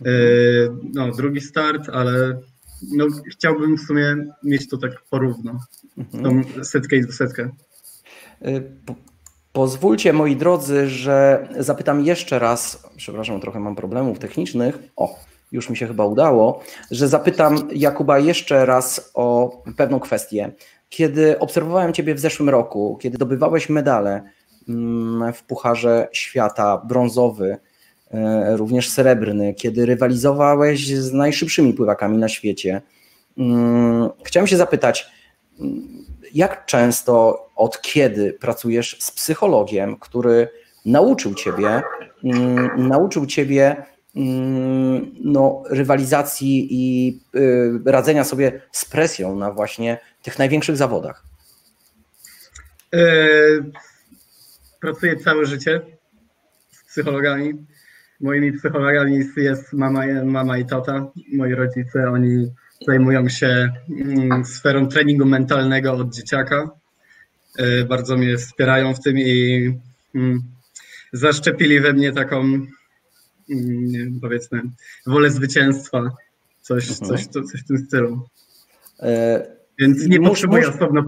y, 0.08 0.70
no 0.94 1.12
drugi 1.12 1.42
start, 1.42 1.90
ale 1.90 2.40
no, 2.92 3.06
chciałbym 3.32 3.78
w 3.78 3.82
sumie 3.82 4.16
mieć 4.44 4.70
to 4.70 4.78
tak 4.78 4.92
porówno, 5.10 5.60
mhm. 5.98 6.24
tą 6.24 6.64
setkę 6.64 6.96
i 6.96 7.02
dwusetkę. 7.02 7.50
Y, 8.48 8.64
pozwólcie, 9.54 10.14
moi 10.14 10.36
drodzy, 10.36 10.90
że 10.90 11.48
zapytam 11.60 12.06
jeszcze 12.06 12.40
raz, 12.40 12.84
przepraszam, 12.98 13.42
trochę 13.42 13.60
mam 13.60 13.76
problemów 13.76 14.20
technicznych. 14.20 14.78
O, 14.96 15.20
już 15.52 15.70
mi 15.70 15.78
się 15.78 15.88
chyba 15.88 16.06
udało, 16.06 16.64
że 16.92 17.08
zapytam 17.08 17.70
Jakuba 17.72 18.20
jeszcze 18.20 18.66
raz 18.66 19.12
o 19.14 19.58
pewną 19.78 20.00
kwestię. 20.00 20.52
Kiedy 20.90 21.40
obserwowałem 21.40 21.94
Ciebie 21.94 22.16
w 22.16 22.20
zeszłym 22.20 22.50
roku, 22.50 22.98
kiedy 23.02 23.18
dobywałeś 23.18 23.70
medale 23.70 24.24
mm, 24.70 25.34
w 25.34 25.44
Pucharze 25.44 26.08
Świata 26.12 26.78
brązowy, 26.78 27.58
również 28.56 28.90
srebrny, 28.90 29.54
kiedy 29.54 29.86
rywalizowałeś 29.86 30.88
z 30.88 31.14
najszybszymi 31.14 31.74
pływakami 31.74 32.18
na 32.18 32.30
świecie. 32.30 32.82
Mm, 33.38 34.10
chciałem 34.24 34.48
się 34.48 34.58
zapytać, 34.58 35.12
mm, 35.60 36.06
jak 36.34 36.66
często, 36.66 37.46
od 37.56 37.82
kiedy 37.82 38.34
pracujesz 38.34 38.98
z 39.00 39.12
psychologiem, 39.12 39.96
który 40.00 40.48
nauczył 40.86 41.34
ciebie, 41.34 41.82
mm, 42.24 42.88
nauczył 42.88 43.26
ciebie 43.26 43.86
no, 45.24 45.64
rywalizacji 45.70 46.68
i 46.72 47.20
y, 47.36 47.80
radzenia 47.86 48.24
sobie 48.24 48.62
z 48.72 48.86
presją 48.86 49.36
na 49.36 49.52
właśnie 49.52 50.00
tych 50.24 50.40
największych 50.40 50.78
zawodach? 50.78 51.24
E, 52.94 53.08
pracuję 54.82 55.16
całe 55.16 55.46
życie 55.46 55.82
z 56.72 56.84
psychologami 56.84 57.66
moimi 58.24 58.54
psychologami 58.54 59.26
jest 59.38 59.74
mama, 59.74 60.02
mama 60.24 60.58
i 60.58 60.66
tata. 60.66 61.12
Moi 61.34 61.56
rodzice, 61.56 62.10
oni 62.10 62.52
zajmują 62.88 63.30
się 63.30 63.72
mm, 63.90 64.46
sferą 64.46 64.88
treningu 64.88 65.26
mentalnego 65.26 65.94
od 65.94 66.14
dzieciaka. 66.16 66.70
E, 67.58 67.84
bardzo 67.84 68.18
mnie 68.18 68.38
wspierają 68.38 68.94
w 68.94 69.00
tym 69.00 69.18
i 69.18 69.72
mm, 70.16 70.42
zaszczepili 71.14 71.80
we 71.80 71.94
mnie 71.94 72.12
taką, 72.12 72.42
mm, 73.50 74.20
powiedzmy, 74.22 74.62
wolę 75.08 75.30
zwycięstwa. 75.30 76.12
Coś, 76.62 76.90
mhm. 76.92 77.10
coś, 77.10 77.28
coś 77.28 77.62
w 77.62 77.68
tym 77.68 77.78
stylu. 77.78 78.28
E, 79.00 79.46
Więc 79.80 80.08
nie 80.08 80.20
potrzebuję 80.20 80.64
mus- 80.68 80.76
osobno 80.76 81.04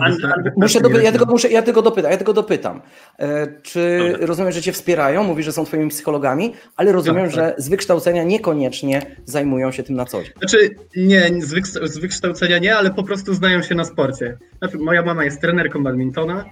An- 0.00 0.16
Muszę 0.56 0.80
dopy- 0.80 1.02
ja, 1.02 1.10
tylko 1.12 1.26
muszę, 1.26 1.48
ja 1.48 1.62
tylko 1.62 1.82
dopytam, 1.82 2.10
ja 2.10 2.16
tylko 2.16 2.32
dopytam. 2.32 2.80
E, 3.18 3.46
czy 3.62 3.98
Dobra. 4.12 4.26
rozumiem, 4.26 4.52
że 4.52 4.62
cię 4.62 4.72
wspierają, 4.72 5.22
mówisz, 5.24 5.46
że 5.46 5.52
są 5.52 5.64
twoimi 5.64 5.90
psychologami, 5.90 6.52
ale 6.76 6.92
rozumiem, 6.92 7.24
Tak, 7.24 7.34
że 7.34 7.54
z 7.58 7.68
wykształcenia 7.68 8.24
niekoniecznie 8.24 9.02
zajmują 9.24 9.72
się 9.72 9.82
tym 9.82 9.96
na 9.96 10.04
co 10.04 10.22
dzień. 10.22 10.32
Znaczy, 10.38 10.70
nie, 10.96 11.42
z, 11.42 11.54
wykształ- 11.54 11.86
z 11.88 11.98
wykształcenia 11.98 12.58
nie, 12.58 12.76
ale 12.76 12.90
po 12.90 13.02
prostu 13.04 13.34
znają 13.34 13.62
się 13.62 13.74
na 13.74 13.84
sporcie. 13.84 14.38
Znaczy, 14.58 14.78
moja 14.78 15.02
mama 15.02 15.24
jest 15.24 15.40
trenerką 15.40 15.82
badmintona, 15.82 16.44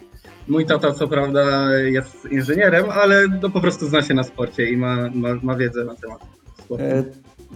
mój 0.49 0.67
tata 0.67 0.93
co 0.93 1.09
prawda 1.09 1.75
jest 1.79 2.25
inżynierem, 2.31 2.85
ale 2.91 3.25
no, 3.43 3.51
po 3.51 3.61
prostu 3.61 3.87
zna 3.89 4.03
się 4.03 4.15
na 4.15 4.23
sporcie 4.25 4.71
i 4.71 4.77
ma, 4.77 4.97
ma, 5.15 5.29
ma 5.43 5.57
wiedzę 5.57 5.85
na 5.85 5.95
temat 5.95 6.19
sportu. 6.65 6.85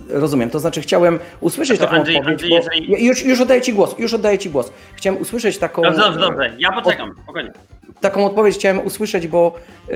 Rozumiem, 0.09 0.51
to 0.51 0.61
znaczy 0.61 0.81
chciałem 0.81 1.19
usłyszeć 1.41 1.79
To 1.81 1.85
taką 1.87 1.97
Andrzej- 1.97 2.17
odpowiedź, 2.19 2.43
Andrzej, 2.43 2.51
jeżeli- 2.87 3.07
już, 3.07 3.25
już 3.25 3.41
oddaję 3.41 3.61
Ci 3.61 3.73
głos, 3.73 3.95
już 3.99 4.15
oddaję 4.15 4.39
Ci 4.39 4.51
głos. 4.51 4.73
Chciałem 4.97 5.21
usłyszeć 5.21 5.59
taką, 5.59 5.83
Dobrze, 5.83 6.01
dobrze, 6.01 6.21
dobrze. 6.21 6.53
Ja 6.59 6.73
poczekam, 6.73 7.15
spokojnie. 7.23 7.53
taką 8.01 8.27
odpowiedź, 8.27 8.55
chciałem 8.55 8.87
usłyszeć, 8.87 9.27
bo, 9.29 9.55
y, 9.89 9.93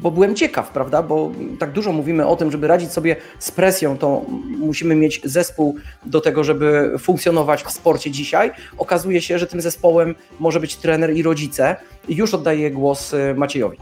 bo 0.00 0.10
byłem 0.10 0.34
ciekaw, 0.36 0.70
prawda, 0.70 1.02
bo 1.02 1.30
tak 1.58 1.72
dużo 1.72 1.92
mówimy 1.92 2.26
o 2.26 2.36
tym, 2.36 2.50
żeby 2.50 2.66
radzić 2.68 2.92
sobie 2.92 3.16
z 3.38 3.50
presją, 3.50 3.98
to 3.98 4.22
musimy 4.58 4.94
mieć 4.94 5.20
zespół 5.24 5.76
do 6.06 6.20
tego, 6.20 6.44
żeby 6.44 6.90
funkcjonować 6.98 7.62
w 7.62 7.70
sporcie 7.70 8.10
dzisiaj. 8.10 8.50
Okazuje 8.78 9.22
się, 9.22 9.38
że 9.38 9.46
tym 9.46 9.60
zespołem 9.60 10.14
może 10.40 10.60
być 10.60 10.76
trener 10.76 11.12
i 11.16 11.22
rodzice. 11.22 11.76
Już 12.08 12.34
oddaję 12.34 12.70
głos 12.70 13.12
y, 13.14 13.34
Maciejowi. 13.36 13.78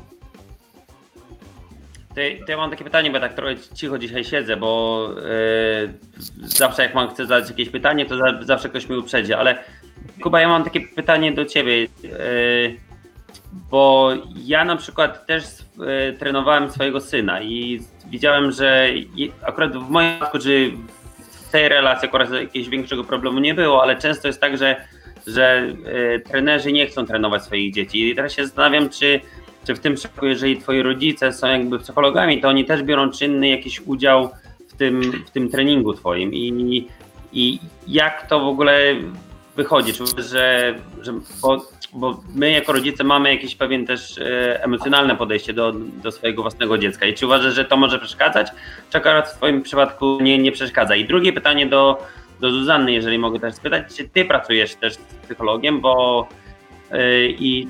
To, 2.14 2.45
to 2.47 2.52
ja 2.52 2.57
mam 2.57 2.71
takie 2.71 2.85
pytanie, 2.85 3.11
bo 3.11 3.16
ja 3.16 3.21
tak 3.21 3.35
trochę 3.35 3.54
cicho 3.75 3.99
dzisiaj 3.99 4.25
siedzę, 4.25 4.57
bo 4.57 5.09
yy, 5.16 5.95
zawsze 6.42 6.83
jak 6.83 6.95
mam 6.95 7.11
chcę 7.11 7.26
zadać 7.26 7.50
jakieś 7.50 7.69
pytanie, 7.69 8.07
to 8.07 8.16
za, 8.16 8.38
zawsze 8.42 8.69
ktoś 8.69 8.88
mi 8.88 8.97
uprzedzi, 8.97 9.35
ale 9.35 9.59
Kuba, 10.23 10.40
ja 10.40 10.49
mam 10.49 10.64
takie 10.64 10.81
pytanie 10.81 11.33
do 11.33 11.45
ciebie, 11.45 11.81
yy, 11.81 11.88
bo 13.71 14.11
ja 14.45 14.64
na 14.64 14.76
przykład 14.76 15.26
też 15.26 15.45
yy, 15.78 16.16
trenowałem 16.19 16.71
swojego 16.71 17.00
syna 17.00 17.42
i 17.42 17.81
widziałem, 18.07 18.52
że 18.52 18.88
akurat 19.42 19.76
w 19.76 19.88
moim 19.90 20.11
przypadku, 20.11 20.38
czy 20.38 20.73
w 21.49 21.50
tej 21.50 21.69
relacji 21.69 22.09
akurat 22.09 22.33
jakiegoś 22.33 22.69
większego 22.69 23.04
problemu 23.04 23.40
nie 23.40 23.54
było, 23.54 23.83
ale 23.83 23.97
często 23.97 24.28
jest 24.28 24.40
tak, 24.40 24.59
że, 24.59 24.76
że 25.26 25.66
trenerzy 26.25 26.73
nie 26.73 26.87
chcą 26.87 27.07
trenować 27.07 27.42
swoich 27.42 27.75
dzieci. 27.75 28.11
I 28.11 28.14
teraz 28.14 28.33
się 28.33 28.45
zastanawiam, 28.45 28.88
czy 28.88 29.21
czy 29.66 29.75
w 29.75 29.81
tym 29.81 29.95
przypadku, 29.95 30.26
jeżeli 30.26 30.57
twoi 30.57 30.83
rodzice 30.83 31.33
są 31.33 31.47
jakby 31.47 31.78
psychologami, 31.78 32.40
to 32.40 32.49
oni 32.49 32.64
też 32.64 32.83
biorą 32.83 33.11
czynny 33.11 33.49
jakiś 33.49 33.81
udział 33.81 34.31
w 34.69 34.76
tym, 34.76 35.02
w 35.26 35.31
tym 35.31 35.49
treningu 35.49 35.95
twoim? 35.95 36.35
I, 36.35 36.88
i 37.33 37.59
jak 37.88 38.26
to 38.28 38.40
w 38.40 38.47
ogóle 38.47 38.95
wychodzi, 39.57 39.92
czy 39.92 40.23
że, 40.23 40.75
że 41.02 41.12
bo, 41.42 41.66
bo 41.92 42.21
my 42.35 42.50
jako 42.50 42.73
rodzice 42.73 43.04
mamy 43.04 43.31
jakieś 43.31 43.57
pewien 43.57 43.87
też 43.87 44.19
e, 44.19 44.64
emocjonalne 44.64 45.16
podejście 45.16 45.52
do, 45.52 45.73
do 46.02 46.12
swojego 46.12 46.42
własnego 46.42 46.78
dziecka. 46.78 47.07
I 47.07 47.14
czy 47.14 47.26
uważasz, 47.26 47.54
że 47.54 47.64
to 47.64 47.76
może 47.76 47.99
przeszkadzać, 47.99 48.49
czy 48.90 48.99
akurat 48.99 49.28
w 49.28 49.37
twoim 49.37 49.62
przypadku 49.62 50.19
nie, 50.21 50.38
nie 50.38 50.52
przeszkadza? 50.52 50.97
I 50.97 51.04
drugie 51.04 51.33
pytanie 51.33 51.66
do, 51.66 52.07
do 52.40 52.50
Zuzanny, 52.50 52.92
jeżeli 52.92 53.19
mogę 53.19 53.40
też 53.40 53.54
spytać, 53.54 53.97
czy 53.97 54.09
ty 54.09 54.25
pracujesz 54.25 54.75
też 54.75 54.95
z 54.95 54.99
psychologiem, 55.25 55.81
bo 55.81 56.28
e, 56.90 57.26
i 57.26 57.69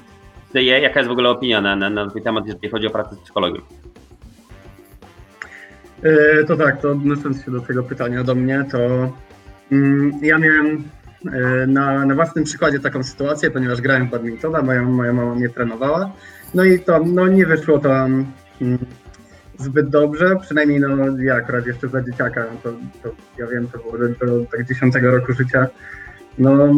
ja- 0.61 0.78
jaka 0.78 1.00
jest 1.00 1.09
w 1.09 1.12
ogóle 1.12 1.28
opinia 1.30 1.61
na, 1.61 1.76
na, 1.76 1.90
na 1.90 2.11
ten 2.11 2.23
temat, 2.23 2.47
jeżeli 2.47 2.68
chodzi 2.68 2.87
o 2.87 2.90
pracę 2.90 3.14
z 3.14 3.18
psychologiem? 3.18 3.62
E, 6.02 6.44
To 6.44 6.56
tak, 6.56 6.80
to 6.80 6.90
odnosząc 6.90 7.44
się 7.44 7.50
do 7.50 7.61
tego 7.61 7.82
pytania 7.82 8.25
do 8.25 8.35
mnie, 8.35 8.64
to 8.71 8.78
mm, 9.73 10.12
ja 10.23 10.38
miałem 10.38 10.85
e, 11.32 11.66
na, 11.66 12.06
na 12.06 12.14
własnym 12.14 12.44
przykładzie 12.44 12.80
taką 12.80 13.02
sytuację, 13.02 13.50
ponieważ 13.50 13.80
grałem 13.80 14.06
w 14.09 14.11
badmintona, 14.11 14.62
moja, 14.62 14.82
moja 14.82 15.12
mama 15.12 15.35
mnie 15.35 15.49
trenowała, 15.49 16.12
no 16.54 16.64
i 16.64 16.80
to 16.80 17.00
no, 17.06 17.26
nie 17.28 17.47
wyszło 17.47 17.78
to 17.78 17.94
mm, 17.94 18.26
zbyt 19.59 19.88
dobrze, 19.88 20.37
przynajmniej 20.40 20.80
no, 20.80 20.88
ja 21.18 21.35
akurat 21.35 21.66
jeszcze 21.66 21.88
za 21.88 22.02
dzieciaka, 22.02 22.44
to, 22.62 22.73
to 23.02 23.11
ja 23.38 23.47
wiem, 23.47 23.68
to 23.68 23.78
było 23.78 23.99
do, 23.99 24.09
do 24.09 24.44
tak 24.50 24.66
10 24.66 24.94
roku 25.02 25.32
życia, 25.32 25.66
no 26.39 26.69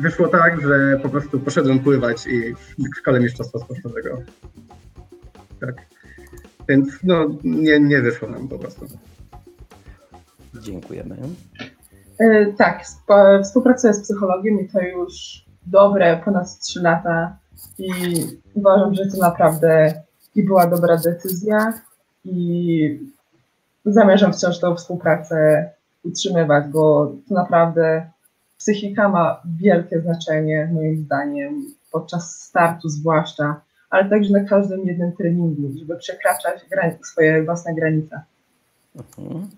wyszło 0.00 0.28
tak, 0.28 0.60
że 0.60 0.98
po 1.02 1.08
prostu 1.08 1.40
poszedłem 1.40 1.78
pływać 1.78 2.26
i 2.26 2.54
w 2.54 2.96
szkole 2.96 3.20
mistrzostwa 3.20 3.58
sportowego. 3.58 4.18
Tak. 5.60 5.86
Więc 6.68 6.88
no, 7.02 7.26
nie, 7.44 7.80
nie 7.80 8.02
wyszło 8.02 8.28
nam 8.28 8.48
po 8.48 8.58
prostu. 8.58 8.86
Dziękujemy. 10.60 11.16
E, 12.18 12.46
Tak, 12.46 12.80
sp- 12.92 13.40
współpracuję 13.44 13.94
z 13.94 14.00
psychologiem 14.02 14.60
i 14.60 14.68
to 14.68 14.80
już 14.80 15.44
dobre 15.66 16.20
ponad 16.24 16.58
3 16.58 16.82
lata 16.82 17.36
i 17.78 17.90
uważam, 18.54 18.94
że 18.94 19.06
to 19.06 19.16
naprawdę 19.18 20.02
i 20.34 20.42
była 20.42 20.66
dobra 20.66 20.96
decyzja 20.96 21.72
i 22.24 23.10
zamierzam 23.84 24.32
wciąż 24.32 24.58
tą 24.58 24.76
współpracę 24.76 25.70
utrzymywać, 26.04 26.64
bo 26.68 27.12
to 27.28 27.34
naprawdę 27.34 28.10
psychika 28.58 29.08
ma 29.08 29.42
wielkie 29.60 30.00
znaczenie 30.00 30.70
moim 30.72 30.96
zdaniem 30.96 31.64
podczas 31.92 32.42
startu 32.42 32.88
zwłaszcza, 32.88 33.60
ale 33.90 34.10
także 34.10 34.32
na 34.32 34.44
każdym 34.44 34.86
jednym 34.86 35.12
treningu, 35.12 35.78
żeby 35.78 35.96
przekraczać 35.96 36.60
swoje 37.02 37.44
własne 37.44 37.74
granice. 37.74 38.20
Mhm. 38.96 39.48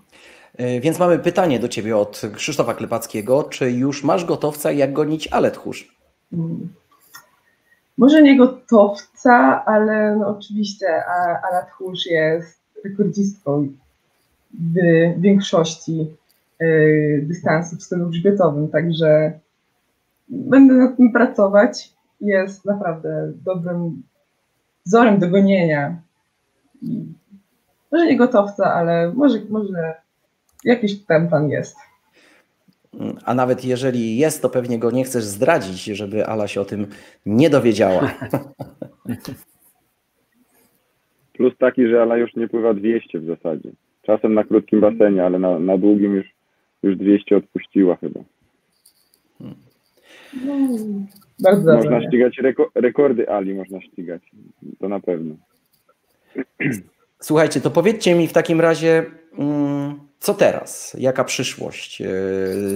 E, 0.56 0.80
Więc 0.80 0.98
mamy 0.98 1.18
pytanie 1.18 1.58
do 1.58 1.68
Ciebie 1.68 1.96
od 1.96 2.22
Krzysztofa 2.34 2.74
Klepackiego. 2.74 3.44
Czy 3.44 3.70
już 3.70 4.04
masz 4.04 4.24
gotowca, 4.24 4.72
jak 4.72 4.92
gonić 4.92 5.28
ale 5.28 5.50
tchórz? 5.50 5.96
Mm. 6.32 6.68
Może 7.98 8.22
nie 8.22 8.36
gotowca, 8.36 9.64
ale 9.64 10.16
no 10.16 10.28
oczywiście 10.28 11.04
Ala 11.50 11.62
Tchórz 11.62 12.06
jest 12.06 12.58
rekordzistką 12.84 13.68
w 14.50 14.74
większości 15.20 16.06
y, 16.62 17.24
dystansów 17.28 17.78
w 17.78 17.82
stylu 17.82 18.08
grzbietowym, 18.08 18.68
także 18.68 19.40
będę 20.28 20.74
nad 20.74 20.96
tym 20.96 21.12
pracować. 21.12 21.94
Jest 22.20 22.64
naprawdę 22.64 23.32
dobrym 23.44 24.02
wzorem 24.86 25.18
do 25.18 25.28
gonienia. 25.28 26.02
Może 27.92 28.06
nie 28.06 28.16
gotowca, 28.16 28.74
ale 28.74 29.12
może, 29.12 29.38
może 29.50 29.94
jakiś 30.64 31.04
ten 31.04 31.28
plan 31.28 31.48
jest. 31.48 31.76
A 33.24 33.34
nawet 33.34 33.64
jeżeli 33.64 34.18
jest, 34.18 34.42
to 34.42 34.48
pewnie 34.48 34.78
go 34.78 34.90
nie 34.90 35.04
chcesz 35.04 35.24
zdradzić, 35.24 35.84
żeby 35.84 36.26
Ala 36.26 36.48
się 36.48 36.60
o 36.60 36.64
tym 36.64 36.86
nie 37.26 37.50
dowiedziała. 37.50 38.10
Plus 41.32 41.54
taki, 41.58 41.88
że 41.88 42.02
Ala 42.02 42.16
już 42.16 42.36
nie 42.36 42.48
pływa 42.48 42.74
200 42.74 43.20
w 43.20 43.26
zasadzie. 43.26 43.70
Czasem 44.02 44.34
na 44.34 44.44
krótkim 44.44 44.80
basenie, 44.80 45.24
ale 45.24 45.38
na, 45.38 45.58
na 45.58 45.78
długim 45.78 46.14
już, 46.14 46.26
już 46.82 46.96
200 46.96 47.36
odpuściła 47.36 47.96
chyba. 47.96 48.20
No, 50.44 50.54
bardzo 51.40 51.72
dobrze. 51.72 51.90
Można 51.90 52.08
ścigać 52.08 52.38
reko- 52.38 52.70
rekordy 52.74 53.30
Ali, 53.30 53.54
można 53.54 53.80
ścigać. 53.80 54.22
To 54.80 54.88
na 54.88 55.00
pewno. 55.00 55.34
Słuchajcie, 57.20 57.60
to 57.60 57.70
powiedzcie 57.70 58.14
mi 58.14 58.28
w 58.28 58.32
takim 58.32 58.60
razie, 58.60 59.04
mm, 59.38 59.98
co 60.18 60.34
teraz? 60.34 60.96
Jaka 60.98 61.24
przyszłość? 61.24 62.00
Yy, 62.00 62.08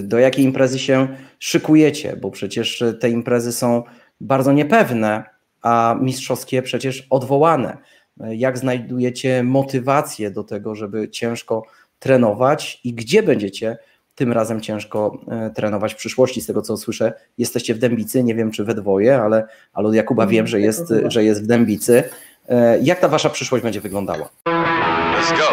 Do 0.03 0.19
jakiej 0.19 0.45
imprezy 0.45 0.79
się 0.79 1.09
szykujecie? 1.39 2.17
Bo 2.21 2.31
przecież 2.31 2.85
te 3.01 3.11
imprezy 3.11 3.53
są 3.53 3.83
bardzo 4.21 4.53
niepewne, 4.53 5.25
a 5.63 5.97
mistrzowskie 6.01 6.63
przecież 6.63 7.07
odwołane. 7.11 7.77
Jak 8.17 8.59
znajdujecie 8.59 9.43
motywację 9.43 10.31
do 10.31 10.45
tego, 10.45 10.75
żeby 10.75 11.09
ciężko 11.09 11.67
trenować 11.99 12.81
i 12.85 12.93
gdzie 12.95 13.23
będziecie 13.23 13.79
tym 14.15 14.33
razem 14.33 14.61
ciężko 14.61 15.19
e, 15.29 15.51
trenować 15.51 15.95
w 15.95 15.97
przyszłości? 15.97 16.41
Z 16.41 16.47
tego 16.47 16.63
co 16.63 16.77
słyszę, 16.77 17.13
jesteście 17.39 17.75
w 17.75 17.79
Dębicy, 17.79 18.25
nie 18.25 18.35
wiem 18.35 18.51
czy 18.51 18.65
we 18.65 18.75
dwoje, 18.75 19.19
ale, 19.23 19.47
ale 19.73 19.89
od 19.89 19.95
Jakuba 19.95 20.27
wiem, 20.27 20.47
że 20.47 20.61
jest, 20.61 20.93
że 21.07 21.25
jest 21.25 21.43
w 21.45 21.47
Dębicy. 21.47 22.05
E, 22.49 22.79
Jak 22.83 23.01
ta 23.01 23.09
wasza 23.09 23.31
przyszłość 23.31 23.65
będzie 23.65 23.81
wyglądała? 23.81 24.29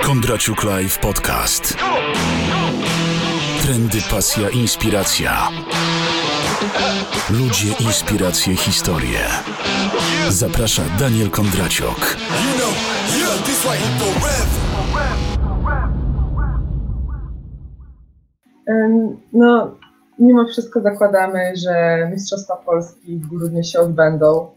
Kondraciuk 0.04 0.64
Live 0.64 1.00
Podcast. 1.00 1.78
Trendy, 3.64 3.98
pasja, 4.12 4.50
inspiracja. 4.50 5.50
Ludzie, 7.30 7.68
inspiracje, 7.80 8.56
historie. 8.56 9.20
Zaprasza 10.30 10.82
Daniel 11.00 11.30
Kondraciuk. 11.30 12.18
Ym, 13.74 14.69
No, 19.34 19.76
mimo 20.20 20.46
wszystko 20.46 20.82
zakładamy, 20.82 21.56
że 21.56 22.08
Mistrzostwa 22.12 22.56
Polski 22.56 23.18
w 23.18 23.28
grudniu 23.28 23.64
się 23.64 23.80
odbędą, 23.80 24.48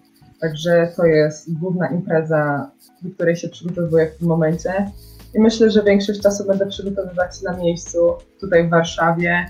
także 0.40 0.92
to 0.96 1.04
jest 1.04 1.58
główna 1.58 1.88
impreza, 1.88 2.70
do 3.02 3.10
której 3.14 3.36
się 3.36 3.48
przygotowuję 3.48 4.06
w 4.06 4.18
tym 4.18 4.28
momencie. 4.28 4.90
I 5.34 5.40
myślę, 5.40 5.70
że 5.70 5.82
większość 5.82 6.20
czasu 6.20 6.46
będę 6.46 6.66
przygotowywać 6.66 7.38
się 7.38 7.44
na 7.44 7.56
miejscu 7.56 7.98
tutaj 8.40 8.66
w 8.66 8.70
Warszawie. 8.70 9.46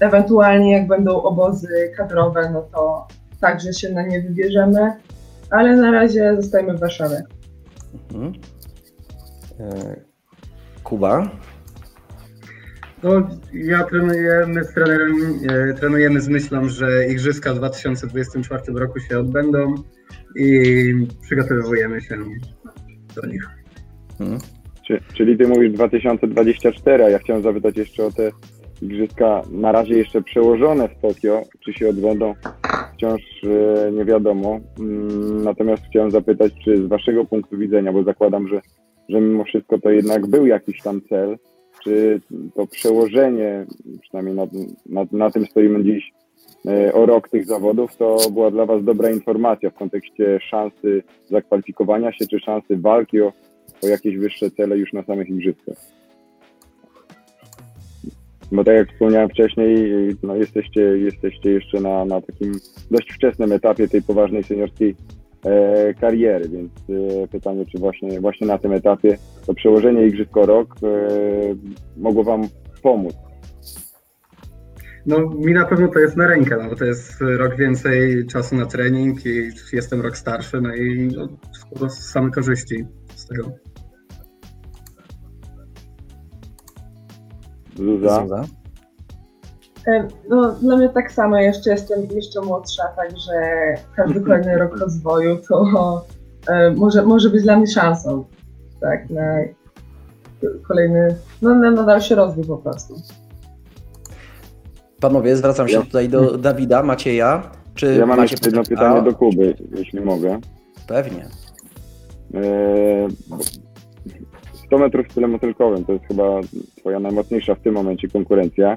Ewentualnie 0.00 0.72
jak 0.72 0.86
będą 0.86 1.22
obozy 1.22 1.92
kadrowe, 1.96 2.50
no 2.50 2.62
to 2.72 3.06
także 3.40 3.72
się 3.72 3.92
na 3.92 4.02
nie 4.02 4.22
wybierzemy, 4.22 4.92
ale 5.50 5.76
na 5.76 5.90
razie 5.90 6.36
zostajemy 6.36 6.74
w 6.74 6.80
Warszawie. 6.80 7.22
Mhm. 8.14 8.32
E, 9.60 9.96
Kuba? 10.84 11.30
No, 13.02 13.28
ja 13.52 13.84
trenuję, 13.84 14.46
my 14.46 14.64
z 14.64 14.74
trenerem 14.74 15.12
e, 15.48 15.74
trenujemy 15.74 16.20
z 16.20 16.28
myślą, 16.28 16.68
że 16.68 17.08
Igrzyska 17.08 17.54
w 17.54 17.58
2024 17.58 18.62
roku 18.74 19.00
się 19.00 19.18
odbędą 19.18 19.74
i 20.36 20.62
przygotowujemy 21.22 22.00
się 22.00 22.16
do 23.16 23.26
nich. 23.26 23.48
Mhm. 24.20 24.40
Czy, 24.86 25.00
czyli 25.14 25.38
ty 25.38 25.48
mówisz 25.48 25.72
2024, 25.72 27.04
a 27.04 27.08
ja 27.08 27.18
chciałem 27.18 27.42
zapytać 27.42 27.76
jeszcze 27.76 28.04
o 28.04 28.12
te 28.12 28.30
igrzyska 28.82 29.42
na 29.50 29.72
razie 29.72 29.98
jeszcze 29.98 30.22
przełożone 30.22 30.88
w 30.88 31.00
Tokio, 31.00 31.42
czy 31.64 31.72
się 31.72 31.88
odbędą, 31.88 32.34
wciąż 32.94 33.22
e, 33.44 33.92
nie 33.92 34.04
wiadomo. 34.04 34.60
Mm, 34.80 35.44
Natomiast 35.44 35.82
chciałem 35.90 36.10
zapytać, 36.10 36.52
czy 36.64 36.76
z 36.76 36.88
waszego 36.88 37.24
punktu 37.24 37.58
widzenia, 37.58 37.92
bo 37.92 38.02
zakładam, 38.02 38.48
że, 38.48 38.60
że 39.08 39.20
mimo 39.20 39.44
wszystko 39.44 39.78
to 39.78 39.90
jednak 39.90 40.26
był 40.26 40.46
jakiś 40.46 40.82
tam 40.82 41.00
cel, 41.08 41.36
czy 41.84 42.20
to 42.54 42.66
przełożenie, 42.66 43.66
przynajmniej 44.00 44.36
na, 44.36 44.46
na, 44.86 45.06
na 45.12 45.30
tym 45.30 45.46
stoimy 45.46 45.84
dziś, 45.84 46.12
e, 46.66 46.92
o 46.92 47.06
rok 47.06 47.28
tych 47.28 47.46
zawodów, 47.46 47.96
to 47.96 48.16
była 48.32 48.50
dla 48.50 48.66
was 48.66 48.84
dobra 48.84 49.10
informacja 49.10 49.70
w 49.70 49.74
kontekście 49.74 50.40
szansy 50.40 51.02
zakwalifikowania 51.30 52.12
się, 52.12 52.26
czy 52.26 52.40
szansy 52.40 52.76
walki 52.76 53.20
o, 53.20 53.32
o 53.82 53.86
jakieś 53.86 54.16
wyższe 54.16 54.50
cele 54.50 54.78
już 54.78 54.92
na 54.92 55.02
samych 55.02 55.28
igrzyskach. 55.28 55.76
Bo 58.52 58.64
tak 58.64 58.74
jak 58.74 58.92
wspomniałem 58.92 59.28
wcześniej, 59.28 59.92
no 60.22 60.36
jesteście, 60.36 60.80
jesteście 60.80 61.50
jeszcze 61.50 61.80
na, 61.80 62.04
na 62.04 62.20
takim 62.20 62.52
dość 62.90 63.12
wczesnym 63.12 63.52
etapie 63.52 63.88
tej 63.88 64.02
poważnej 64.02 64.44
seniorskiej 64.44 64.94
kariery, 66.00 66.48
więc 66.48 66.72
e, 67.22 67.28
pytanie, 67.28 67.64
czy 67.66 67.78
właśnie, 67.78 68.20
właśnie 68.20 68.46
na 68.46 68.58
tym 68.58 68.72
etapie 68.72 69.18
to 69.46 69.54
przełożenie 69.54 70.06
Igrzysk 70.06 70.36
o 70.36 70.46
rok 70.46 70.74
e, 70.82 70.86
mogło 71.96 72.24
Wam 72.24 72.42
pomóc? 72.82 73.14
No, 75.06 75.18
mi 75.18 75.54
na 75.54 75.66
pewno 75.66 75.88
to 75.88 75.98
jest 75.98 76.16
na 76.16 76.26
rękę, 76.26 76.56
no, 76.62 76.70
bo 76.70 76.76
to 76.76 76.84
jest 76.84 77.20
rok 77.20 77.56
więcej 77.56 78.26
czasu 78.26 78.56
na 78.56 78.66
trening 78.66 79.26
i 79.26 79.50
jestem 79.72 80.00
rok 80.00 80.16
starszy, 80.16 80.60
no 80.60 80.74
i 80.74 81.08
no, 81.16 81.28
sporo 81.52 81.90
same 81.90 82.30
korzyści 82.30 82.84
z 83.14 83.26
tego. 83.26 83.52
Zuza? 87.76 88.22
Zuza? 88.22 88.61
E, 89.86 90.08
No, 90.28 90.52
dla 90.52 90.76
mnie 90.76 90.88
tak 90.88 91.12
samo, 91.12 91.36
jeszcze 91.36 91.70
jestem 91.70 92.02
jeszcze 92.14 92.40
młodsza, 92.40 92.82
także 92.96 93.32
każdy 93.96 94.20
kolejny 94.20 94.58
rok 94.58 94.76
rozwoju 94.80 95.36
to 95.48 95.64
e, 96.48 96.70
może, 96.70 97.02
może 97.02 97.30
być 97.30 97.42
dla 97.42 97.56
mnie 97.56 97.66
szansą, 97.66 98.24
tak, 98.80 99.10
na 99.10 99.22
kolejny, 100.68 101.14
no 101.42 101.54
na, 101.54 101.70
na 101.70 101.82
dalszy 101.82 102.14
rozwój 102.14 102.44
po 102.44 102.56
prostu. 102.56 102.94
Panowie, 105.00 105.36
zwracam 105.36 105.68
się 105.68 105.74
Ja- 105.76 105.82
tutaj 105.82 106.08
do 106.08 106.38
Dawida, 106.38 106.82
Macieja. 106.82 107.50
Czy 107.74 107.94
Ja 107.94 108.06
mam 108.06 108.18
macie 108.18 108.32
jeszcze 108.34 108.48
jedno 108.48 108.62
pytanie 108.62 108.98
A, 108.98 109.02
do 109.02 109.12
Kuby, 109.14 109.54
jeśli 109.76 110.00
mogę. 110.00 110.40
Pewnie. 110.88 111.26
Eee, 112.34 113.08
100 114.66 114.78
metrów 114.78 115.06
stylem 115.10 115.30
motylkowym 115.30 115.84
to 115.84 115.92
jest 115.92 116.04
chyba 116.04 116.40
twoja 116.78 117.00
najmocniejsza 117.00 117.54
w 117.54 117.60
tym 117.60 117.74
momencie 117.74 118.08
konkurencja. 118.08 118.76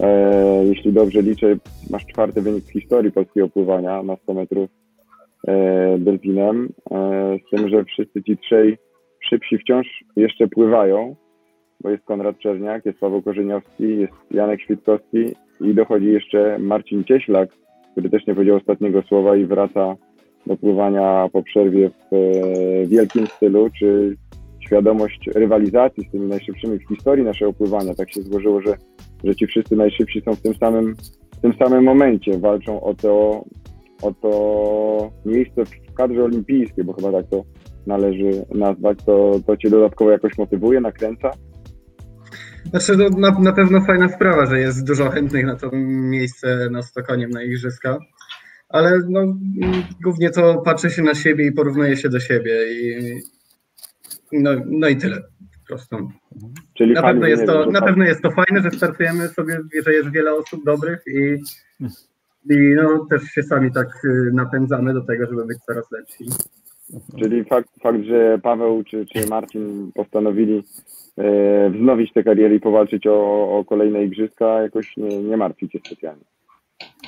Eee, 0.00 0.68
jeśli 0.68 0.92
dobrze 0.92 1.22
liczę, 1.22 1.56
masz 1.90 2.06
czwarty 2.06 2.42
wynik 2.42 2.64
w 2.64 2.72
historii 2.72 3.12
polskiego 3.12 3.48
pływania 3.48 4.02
na 4.02 4.16
100 4.16 4.34
metrów 4.34 4.70
eee, 5.46 6.00
delfinem. 6.00 6.68
Eee, 6.90 7.40
z 7.46 7.50
tym, 7.50 7.68
że 7.68 7.84
wszyscy 7.84 8.22
ci 8.22 8.38
trzej 8.38 8.78
szybsi 9.28 9.58
wciąż 9.58 9.86
jeszcze 10.16 10.48
pływają, 10.48 11.16
bo 11.80 11.90
jest 11.90 12.04
Konrad 12.04 12.38
Czerniak, 12.38 12.86
jest 12.86 12.98
Paweł 12.98 13.22
Korzeniowski, 13.22 13.98
jest 13.98 14.12
Janek 14.30 14.60
Świtkowski 14.62 15.24
i 15.60 15.74
dochodzi 15.74 16.06
jeszcze 16.06 16.58
Marcin 16.58 17.04
Cieślak, 17.04 17.48
który 17.92 18.10
też 18.10 18.26
nie 18.26 18.34
powiedział 18.34 18.56
ostatniego 18.56 19.02
słowa 19.02 19.36
i 19.36 19.44
wraca 19.44 19.96
do 20.46 20.56
pływania 20.56 21.28
po 21.32 21.42
przerwie 21.42 21.90
w 21.90 22.14
e, 22.14 22.86
wielkim 22.86 23.26
stylu, 23.26 23.68
czy 23.78 24.16
świadomość 24.68 25.30
rywalizacji 25.34 26.04
z 26.08 26.10
tymi 26.10 26.26
najszybszymi 26.26 26.78
w 26.78 26.88
historii 26.88 27.24
naszego 27.24 27.52
pływania. 27.52 27.94
Tak 27.94 28.12
się 28.12 28.22
złożyło, 28.22 28.60
że, 28.60 28.74
że 29.24 29.36
ci 29.36 29.46
wszyscy 29.46 29.76
najszybsi 29.76 30.20
są 30.20 30.34
w 30.34 30.42
tym 30.42 30.54
samym, 30.54 30.94
w 31.38 31.40
tym 31.40 31.52
samym 31.52 31.84
momencie, 31.84 32.38
walczą 32.38 32.80
o 32.80 32.94
to, 32.94 33.44
o 34.02 34.12
to 34.22 35.10
miejsce 35.26 35.64
w 35.64 35.94
kadrze 35.94 36.24
olimpijskiej, 36.24 36.84
bo 36.84 36.92
chyba 36.92 37.12
tak 37.12 37.26
to 37.30 37.44
należy 37.86 38.44
nazwać, 38.54 38.98
to, 39.06 39.40
to 39.46 39.56
cię 39.56 39.70
dodatkowo 39.70 40.10
jakoś 40.10 40.38
motywuje, 40.38 40.80
nakręca? 40.80 41.30
Znaczy, 42.70 42.96
no, 42.96 43.08
na, 43.18 43.38
na 43.38 43.52
pewno 43.52 43.80
fajna 43.80 44.08
sprawa, 44.08 44.46
że 44.46 44.60
jest 44.60 44.86
dużo 44.86 45.10
chętnych 45.10 45.46
na 45.46 45.56
to 45.56 45.70
miejsce 45.72 46.68
na 46.70 46.82
Stokoniem 46.82 47.30
na 47.30 47.42
Igrzyska, 47.42 47.98
ale 48.68 49.00
no, 49.08 49.20
głównie 50.02 50.30
to 50.30 50.62
patrzy 50.64 50.90
się 50.90 51.02
na 51.02 51.14
siebie 51.14 51.46
i 51.46 51.52
porównuje 51.52 51.96
się 51.96 52.08
do 52.08 52.20
siebie 52.20 52.52
i 52.72 53.37
no, 54.32 54.50
no 54.66 54.88
i 54.88 54.96
tyle 54.96 55.16
po 55.16 55.66
prostu. 55.68 56.10
Czyli 56.74 56.94
Na 56.94 57.02
pewno, 57.02 57.26
jest 57.26 57.46
to, 57.46 57.64
wiem, 57.64 57.72
na 57.72 57.82
pewno 57.82 58.04
jest 58.04 58.22
to 58.22 58.30
fajne, 58.30 58.62
że 58.62 58.70
startujemy 58.70 59.28
sobie, 59.28 59.58
że 59.86 59.92
jest 59.92 60.10
wiele 60.10 60.34
osób 60.34 60.64
dobrych 60.64 61.02
i, 61.06 61.36
i 62.54 62.74
no, 62.76 63.06
też 63.10 63.22
się 63.22 63.42
sami 63.42 63.72
tak 63.72 64.04
y, 64.04 64.30
napędzamy 64.34 64.94
do 64.94 65.00
tego, 65.00 65.26
żeby 65.26 65.46
być 65.46 65.58
coraz 65.58 65.90
lepsi. 65.90 66.24
Czyli 67.18 67.44
fakt, 67.44 67.68
fakt 67.82 68.02
że 68.04 68.38
Paweł 68.42 68.84
czy, 68.84 69.06
czy 69.06 69.26
Marcin 69.26 69.92
postanowili 69.94 70.64
e, 71.18 71.70
wznowić 71.70 72.12
tę 72.12 72.22
karierę 72.22 72.54
i 72.54 72.60
powalczyć 72.60 73.06
o, 73.06 73.48
o 73.58 73.64
kolejne 73.64 74.04
igrzyska, 74.04 74.62
jakoś 74.62 74.96
nie, 74.96 75.22
nie 75.22 75.36
martwi 75.36 75.68
cię 75.68 75.78
specjalnie. 75.86 76.24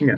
Nie. 0.01 0.15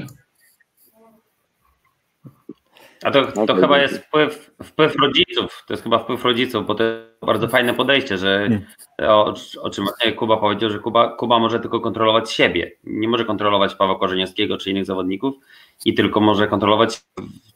A 3.02 3.10
to, 3.10 3.46
to 3.46 3.54
chyba 3.54 3.78
jest 3.78 3.98
wpływ, 3.98 4.50
wpływ 4.62 4.96
rodziców. 4.96 5.64
To 5.66 5.72
jest 5.72 5.82
chyba 5.82 5.98
wpływ 5.98 6.24
rodziców, 6.24 6.66
bo 6.66 6.74
to 6.74 6.84
jest 6.84 7.02
bardzo 7.26 7.48
fajne 7.48 7.74
podejście, 7.74 8.18
że 8.18 8.48
o, 9.02 9.34
o 9.62 9.70
czym 9.70 9.84
Kuba 10.16 10.36
powiedział, 10.36 10.70
że 10.70 10.78
Kuba, 10.78 11.16
Kuba 11.16 11.38
może 11.38 11.60
tylko 11.60 11.80
kontrolować 11.80 12.30
siebie. 12.30 12.72
Nie 12.84 13.08
może 13.08 13.24
kontrolować 13.24 13.74
Pawła 13.74 13.98
Korzeniowskiego 13.98 14.56
czy 14.58 14.70
innych 14.70 14.84
zawodników 14.84 15.34
i 15.84 15.94
tylko 15.94 16.20
może 16.20 16.46
kontrolować. 16.46 17.02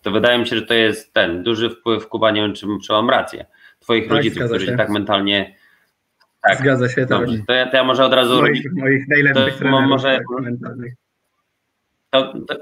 To 0.03 0.11
wydaje 0.11 0.39
mi 0.39 0.47
się, 0.47 0.57
że 0.57 0.63
to 0.63 0.75
jest 0.75 1.13
ten 1.15 1.43
duży 1.43 1.71
wpływ 1.71 2.09
Kuba, 2.09 2.31
nie 2.31 2.41
wiem 2.43 2.55
czy, 2.55 2.67
czy 2.87 2.93
mam 2.93 3.11
rację. 3.11 3.47
Twoich 3.81 4.05
Tak, 4.05 4.13
rodziców, 4.17 4.43
którzy 4.45 4.67
się. 4.67 4.77
tak 4.77 4.89
mentalnie. 4.89 5.57
Tak, 6.43 6.59
Zgadza 6.59 6.89
się, 6.89 7.07
tak. 7.07 7.09
dobrze. 7.09 7.39
To 7.47 7.53
ja, 7.53 7.71
to 7.71 7.77
ja 7.77 7.85
może 7.85 8.05
od 8.05 8.13
razu. 8.15 8.41
Moich, 8.43 8.73
moich 8.73 9.09
najlepszych 9.09 9.53
To 9.53 9.59
trenerów 9.59 9.89
może- 9.89 10.17
tak, 10.17 10.45
mentalnych. 10.45 10.95
To, 12.11 12.33
to, 12.49 12.55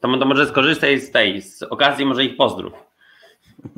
to, 0.00 0.18
to 0.18 0.26
może 0.26 0.46
skorzystaj 0.46 1.00
z 1.00 1.10
tej 1.10 1.42
z 1.42 1.62
okazji, 1.62 2.06
może 2.06 2.24
ich 2.24 2.36
pozdrów. 2.36 2.72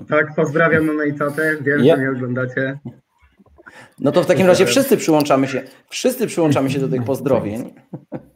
Tak, 0.08 0.34
pozdrawiam 0.36 0.84
mamę 0.84 1.08
i 1.08 1.14
tatę, 1.14 1.56
wiem, 1.60 1.84
Ja- 1.84 1.96
że 1.96 2.02
mnie 2.02 2.10
oglądacie. 2.10 2.78
No 3.98 4.12
to 4.12 4.22
w 4.22 4.26
takim 4.26 4.46
razie 4.46 4.66
wszyscy 4.66 4.96
przyłączamy 4.96 5.48
się, 5.48 5.62
wszyscy 5.88 6.26
przyłączamy 6.26 6.70
się 6.70 6.78
do 6.78 6.88
tych 6.88 7.04
pozdrowień. 7.04 7.74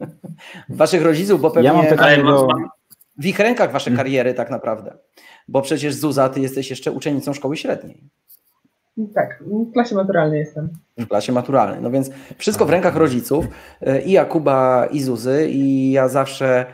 Waszych 0.69 1.01
rodziców, 1.01 1.41
bo 1.41 1.51
pewnie 1.51 1.67
Ja 1.69 1.73
mam 1.73 1.85
pytanie 1.85 2.23
do... 2.23 2.47
w 3.17 3.25
ich 3.25 3.39
rękach 3.39 3.71
wasze 3.71 3.91
kariery 3.91 4.33
tak 4.33 4.49
naprawdę. 4.49 4.97
Bo 5.47 5.61
przecież 5.61 5.93
Zuza, 5.95 6.29
ty 6.29 6.39
jesteś 6.39 6.69
jeszcze 6.69 6.91
uczennicą 6.91 7.33
szkoły 7.33 7.57
średniej. 7.57 8.03
Tak, 9.15 9.43
w 9.69 9.73
klasie 9.73 9.95
maturalnej 9.95 10.39
jestem. 10.39 10.69
w 10.97 11.07
klasie 11.07 11.31
maturalnej. 11.31 11.81
No 11.81 11.91
więc 11.91 12.11
wszystko 12.37 12.65
w 12.65 12.69
rękach 12.69 12.95
rodziców 12.95 13.45
e, 13.81 14.01
i 14.01 14.11
Jakuba 14.11 14.85
i 14.91 15.01
Zuzy 15.01 15.47
i 15.49 15.91
ja 15.91 16.07
zawsze 16.07 16.65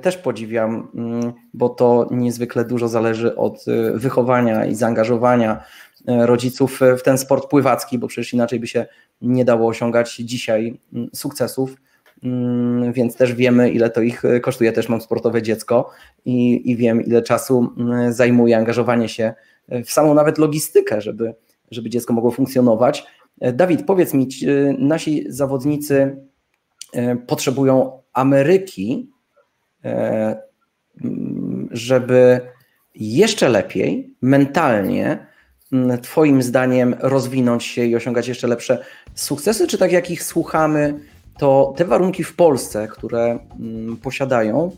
też 0.00 0.16
podziwiam, 0.16 0.88
mm, 0.94 1.32
bo 1.54 1.68
to 1.68 2.08
niezwykle 2.10 2.64
dużo 2.64 2.88
zależy 2.88 3.36
od 3.36 3.64
e, 3.68 3.98
wychowania 3.98 4.66
i 4.66 4.74
zaangażowania 4.74 5.64
e, 6.08 6.26
rodziców 6.26 6.80
w 6.98 7.02
ten 7.02 7.18
sport 7.18 7.50
pływacki, 7.50 7.98
bo 7.98 8.06
przecież 8.08 8.32
inaczej 8.32 8.60
by 8.60 8.66
się 8.66 8.86
nie 9.22 9.44
dało 9.44 9.68
osiągać 9.68 10.16
dzisiaj 10.16 10.80
mm, 10.92 11.08
sukcesów. 11.14 11.76
Mm, 12.22 12.92
Więc 12.92 13.16
też 13.16 13.34
wiemy, 13.34 13.70
ile 13.70 13.90
to 13.90 14.00
ich 14.00 14.24
e, 14.24 14.40
kosztuje. 14.40 14.72
Też 14.72 14.88
mam 14.88 15.00
sportowe 15.00 15.42
dziecko 15.42 15.90
i, 16.24 16.70
i 16.70 16.76
wiem, 16.76 17.04
ile 17.04 17.22
czasu 17.22 17.74
zajmuje 18.10 18.56
angażowanie 18.56 19.08
się 19.08 19.34
w 19.68 19.90
samą 19.90 20.14
nawet 20.14 20.38
logistykę, 20.38 21.00
żeby, 21.00 21.34
żeby 21.70 21.90
dziecko 21.90 22.14
mogło 22.14 22.30
funkcjonować. 22.30 23.06
E, 23.40 23.52
Dawid, 23.52 23.86
powiedz 23.86 24.14
mi, 24.14 24.28
e, 24.46 24.72
nasi 24.78 25.24
zawodnicy 25.28 26.16
e, 26.92 27.16
potrzebują 27.16 28.02
Ameryki, 28.12 29.10
e, 29.10 29.15
żeby 31.70 32.40
jeszcze 32.94 33.48
lepiej, 33.48 34.14
mentalnie, 34.22 35.26
Twoim 36.02 36.42
zdaniem 36.42 36.96
rozwinąć 37.00 37.64
się 37.64 37.84
i 37.84 37.96
osiągać 37.96 38.28
jeszcze 38.28 38.46
lepsze 38.46 38.84
sukcesy, 39.14 39.66
czy 39.66 39.78
tak 39.78 39.92
jak 39.92 40.10
ich 40.10 40.22
słuchamy, 40.22 41.00
to 41.38 41.74
te 41.76 41.84
warunki 41.84 42.24
w 42.24 42.36
Polsce, 42.36 42.88
które 42.88 43.38
posiadają, 44.02 44.70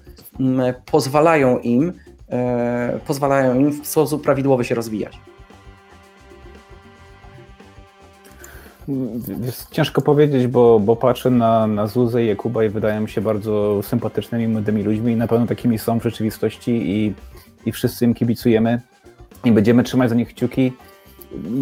pozwalają 0.90 1.58
im, 1.58 1.92
e, 2.30 3.00
pozwalają 3.06 3.60
im 3.60 3.70
w 3.82 3.86
sposób 3.86 4.22
prawidłowy 4.22 4.64
się 4.64 4.74
rozwijać. 4.74 5.20
Jest 9.40 9.70
ciężko 9.70 10.02
powiedzieć, 10.02 10.46
bo, 10.46 10.80
bo 10.80 10.96
patrzę 10.96 11.30
na, 11.30 11.66
na 11.66 11.86
Zuzę 11.86 12.24
i 12.24 12.26
Jakuba 12.26 12.64
i 12.64 12.68
wydają 12.68 13.00
mi 13.00 13.08
się 13.08 13.20
bardzo 13.20 13.82
sympatycznymi, 13.82 14.48
młodymi 14.48 14.82
ludźmi 14.82 15.12
i 15.12 15.16
na 15.16 15.26
pewno 15.26 15.46
takimi 15.46 15.78
są 15.78 16.00
w 16.00 16.02
rzeczywistości 16.02 16.70
i, 16.70 17.14
i 17.66 17.72
wszyscy 17.72 18.04
im 18.04 18.14
kibicujemy 18.14 18.80
i 19.44 19.52
będziemy 19.52 19.82
trzymać 19.82 20.08
za 20.08 20.14
nich 20.14 20.28
kciuki. 20.28 20.72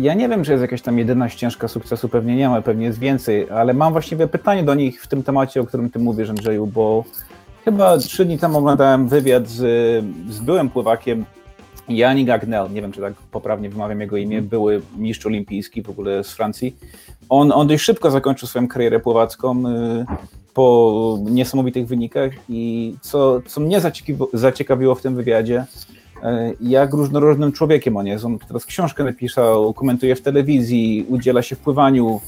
Ja 0.01 0.15
nie 0.15 0.29
wiem, 0.29 0.45
czy 0.45 0.51
jest 0.51 0.62
jakaś 0.62 0.83
tam 0.83 0.99
jedyna 0.99 1.29
ścieżka 1.29 1.69
sukcesu, 1.69 2.09
pewnie 2.09 2.37
nie 2.37 2.49
ma, 2.49 2.62
pewnie 2.62 2.87
jest 2.87 2.99
więcej, 2.99 3.51
ale 3.51 3.75
mam 3.75 3.93
właściwie 3.93 4.29
pytanie 4.29 4.62
do 4.62 4.75
nich 4.75 5.03
w 5.03 5.07
tym 5.07 5.23
temacie, 5.23 5.61
o 5.61 5.67
którym 5.67 5.91
ty 5.91 5.99
mówisz, 5.99 6.31
Andrzeju, 6.31 6.67
bo 6.67 7.05
chyba 7.65 7.99
trzy 7.99 8.25
dni 8.25 8.39
temu 8.39 8.59
oglądałem 8.59 9.09
wywiad 9.09 9.49
z, 9.49 9.59
z 10.31 10.41
byłym 10.41 10.71
pływakiem 10.71 11.25
Janik 11.88 12.31
Agnel, 12.31 12.72
nie 12.72 12.83
wiem, 12.83 12.92
czy 12.92 13.01
tak 13.01 13.14
poprawnie 13.14 13.70
wymawiam 13.70 14.01
jego 14.01 14.16
imię, 14.16 14.42
były 14.42 14.83
mistrz 14.96 15.27
olimpijski 15.27 15.83
w 15.83 15.90
ogóle 15.90 16.25
z 16.25 16.33
Francji. 16.33 16.77
On, 17.29 17.53
on 17.53 17.66
dość 17.66 17.85
szybko 17.85 18.11
zakończył 18.11 18.49
swoją 18.49 18.68
karierę 18.68 19.01
pływacką 19.01 19.68
y, 19.68 20.07
po 20.55 21.18
niesamowitych 21.25 21.87
wynikach 21.87 22.33
i 22.49 22.94
co, 23.01 23.42
co 23.46 23.61
mnie 23.61 23.81
zaciekawiło, 23.81 24.29
zaciekawiło 24.33 24.94
w 24.94 25.03
tym 25.03 25.16
wywiadzie, 25.16 25.64
y, 26.16 26.22
jak 26.61 26.92
różnorodnym 26.92 27.53
człowiekiem 27.53 27.96
on 27.96 28.07
jest. 28.07 28.25
On 28.25 28.38
teraz 28.38 28.66
książkę 28.66 29.05
napisał, 29.05 29.75
komentuje 29.75 30.16
w 30.16 30.22
telewizji, 30.22 31.07
udziela 31.09 31.42
się 31.42 31.57
w 31.57 31.59
pływaniu, 31.59 32.20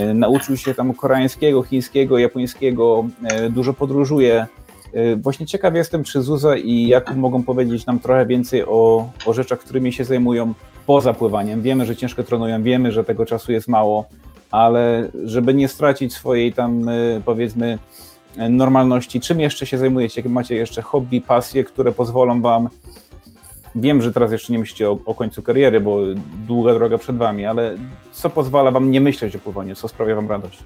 y, 0.00 0.14
nauczył 0.14 0.56
się 0.56 0.74
tam 0.74 0.94
koreańskiego, 0.94 1.62
chińskiego, 1.62 2.18
japońskiego, 2.18 3.04
dużo 3.50 3.74
podróżuje. 3.74 4.46
Właśnie 5.16 5.46
ciekaw 5.46 5.74
jestem, 5.74 6.04
czy 6.04 6.22
Zuza 6.22 6.56
i 6.56 6.86
Jakub 6.86 7.16
mogą 7.16 7.42
powiedzieć 7.42 7.86
nam 7.86 7.98
trochę 7.98 8.26
więcej 8.26 8.64
o, 8.64 9.10
o 9.26 9.32
rzeczach, 9.32 9.58
którymi 9.58 9.92
się 9.92 10.04
zajmują 10.04 10.54
poza 10.86 11.14
pływaniem. 11.14 11.62
Wiemy, 11.62 11.86
że 11.86 11.96
ciężko 11.96 12.22
trenują, 12.22 12.62
wiemy, 12.62 12.92
że 12.92 13.04
tego 13.04 13.26
czasu 13.26 13.52
jest 13.52 13.68
mało, 13.68 14.04
ale 14.50 15.08
żeby 15.24 15.54
nie 15.54 15.68
stracić 15.68 16.12
swojej 16.12 16.52
tam 16.52 16.88
y, 16.88 17.22
powiedzmy 17.24 17.78
normalności, 18.50 19.20
czym 19.20 19.40
jeszcze 19.40 19.66
się 19.66 19.78
zajmujecie? 19.78 20.20
Jakie 20.20 20.28
macie 20.28 20.54
jeszcze 20.54 20.82
hobby, 20.82 21.20
pasje, 21.20 21.64
które 21.64 21.92
pozwolą 21.92 22.40
wam 22.42 22.68
Wiem, 23.74 24.02
że 24.02 24.12
teraz 24.12 24.32
jeszcze 24.32 24.52
nie 24.52 24.58
myślicie 24.58 24.90
o, 24.90 24.98
o, 25.04 25.14
końcu 25.14 25.42
kariery, 25.42 25.80
bo 25.80 25.98
długa 26.46 26.74
droga 26.74 26.98
przed 26.98 27.16
wami, 27.16 27.46
ale 27.46 27.76
co 28.12 28.30
pozwala 28.30 28.70
wam 28.70 28.90
nie 28.90 29.00
myśleć 29.00 29.36
o 29.36 29.38
pływaniu? 29.38 29.74
Co 29.74 29.88
sprawia 29.88 30.14
wam 30.14 30.28
radość? 30.28 30.58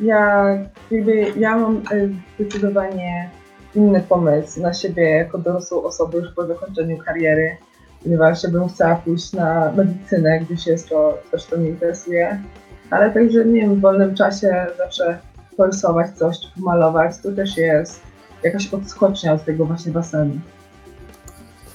Ja, 0.00 0.46
jakby, 0.90 1.32
ja 1.38 1.58
mam 1.58 1.82
y, 1.92 2.10
zdecydowanie 2.38 3.30
inny 3.74 4.00
pomysł 4.00 4.62
na 4.62 4.74
siebie 4.74 5.10
jako 5.10 5.38
dorosłą 5.38 5.82
osobę 5.82 6.18
już 6.18 6.34
po 6.34 6.46
zakończeniu 6.46 6.98
kariery 6.98 7.56
ponieważ 8.02 8.42
ja 8.42 8.50
bym 8.50 8.68
chciała 8.68 8.96
pójść 8.96 9.32
na 9.32 9.72
medycynę, 9.72 10.40
gdyż 10.40 10.66
jest 10.66 10.88
to 10.88 11.18
coś, 11.30 11.42
co 11.42 11.56
mnie 11.56 11.68
interesuje. 11.68 12.42
Ale 12.90 13.10
także, 13.10 13.44
nie 13.44 13.60
wiem, 13.60 13.74
w 13.74 13.80
wolnym 13.80 14.14
czasie 14.14 14.66
zawsze 14.78 15.18
porysować 15.56 16.10
coś, 16.10 16.36
pomalować, 16.56 17.18
to 17.22 17.32
też 17.32 17.56
jest 17.56 18.00
jakaś 18.42 18.74
odskocznia 18.74 19.32
od 19.32 19.44
tego 19.44 19.64
właśnie 19.64 19.92
basenu. 19.92 20.40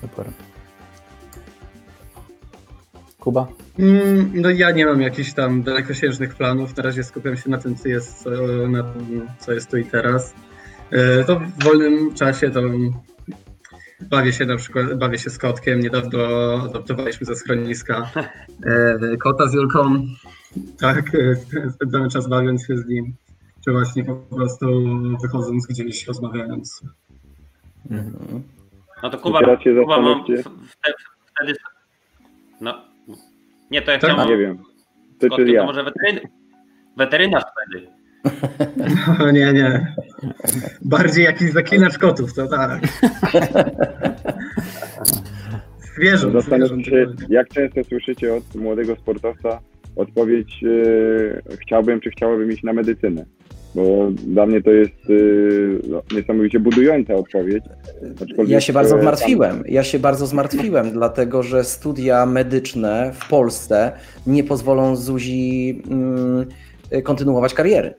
Super. 0.01 0.25
Kuba? 3.25 3.47
Mm, 3.79 4.31
no 4.35 4.49
ja 4.49 4.71
nie 4.71 4.85
mam 4.85 5.01
jakichś 5.01 5.33
tam 5.33 5.63
dalekosiężnych 5.63 6.35
planów. 6.35 6.77
Na 6.77 6.83
razie 6.83 7.03
skupiam 7.03 7.37
się 7.37 7.49
na 7.49 7.57
tym, 7.57 7.75
co 7.75 7.87
jest, 7.87 8.25
na 8.67 8.83
tym, 8.83 9.27
co 9.39 9.53
jest 9.53 9.71
tu 9.71 9.77
i 9.77 9.85
teraz. 9.85 10.33
E, 10.91 11.23
to 11.23 11.39
w 11.39 11.63
wolnym 11.63 12.13
czasie 12.13 12.51
to 12.51 12.61
Bawię 14.01 14.33
się 14.33 14.45
na 14.45 14.57
przykład, 14.57 14.93
bawię 14.93 15.17
się 15.19 15.29
z 15.29 15.37
kotkiem. 15.37 15.79
Niedawno 15.79 16.19
adoptowaliśmy 16.63 17.25
ze 17.25 17.35
schroniska 17.35 18.11
e, 18.65 19.17
kota 19.17 19.47
z 19.47 19.53
Julką. 19.53 20.05
Tak, 20.79 21.15
e, 21.15 21.69
spędzamy 21.71 22.09
czas 22.09 22.27
bawiąc 22.27 22.67
się 22.67 22.77
z 22.77 22.87
nim, 22.87 23.15
czy 23.65 23.71
właśnie 23.71 24.03
po 24.03 24.15
prostu 24.15 24.65
wychodząc 25.21 25.67
gdzieś, 25.67 26.07
rozmawiając. 26.07 26.81
Mhm. 27.91 28.43
No 29.03 29.09
to 29.09 29.17
Kuba, 29.17 29.57
Kuba 29.81 30.01
mam 30.01 30.23
wtedy... 30.23 30.43
No, 32.61 32.94
nie, 33.75 33.81
to 33.81 33.91
ja 33.91 33.99
tak? 33.99 34.27
Nie 34.27 34.37
wiem. 34.37 34.57
Ty, 35.19 35.29
kotkiem, 35.29 35.47
ja. 35.47 35.61
to 35.61 35.65
może 35.67 35.83
weteryn... 35.83 36.19
weterynarz 36.97 37.43
wtedy. 37.43 37.87
No, 39.19 39.31
nie, 39.31 39.53
nie. 39.53 39.95
Bardziej 40.81 41.25
jakiś 41.25 41.51
zaklinacz 41.51 41.97
kotów, 41.97 42.33
to 42.33 42.47
tak. 42.47 42.81
Zwierząt. 45.95 46.33
Zastanawiam 46.33 46.83
się, 46.83 47.05
jak 47.29 47.47
często 47.47 47.83
słyszycie 47.83 48.33
od 48.33 48.55
młodego 48.55 48.95
sportowca 48.95 49.59
odpowiedź 49.95 50.61
yy, 50.61 51.41
chciałbym, 51.61 52.01
czy 52.01 52.09
chciałabym 52.09 52.51
iść 52.51 52.63
na 52.63 52.73
medycynę? 52.73 53.25
Bo 53.75 54.11
dla 54.11 54.45
mnie 54.45 54.61
to 54.61 54.71
jest 54.71 55.09
yy, 55.09 55.79
no, 55.87 56.01
niesamowicie 56.15 56.59
budująca 56.59 57.13
odpowiedź. 57.13 57.63
Ja 58.47 58.61
się 58.61 58.73
bardzo 58.73 59.01
zmartwiłem. 59.01 59.63
Ja 59.67 59.83
się 59.83 59.99
bardzo 59.99 60.27
zmartwiłem, 60.27 60.91
dlatego 60.91 61.43
że 61.43 61.63
studia 61.63 62.25
medyczne 62.25 63.11
w 63.13 63.29
Polsce 63.29 63.91
nie 64.27 64.43
pozwolą 64.43 64.95
Zuzi 64.95 65.67
yy, 66.91 67.01
kontynuować 67.01 67.53
kariery. 67.53 67.93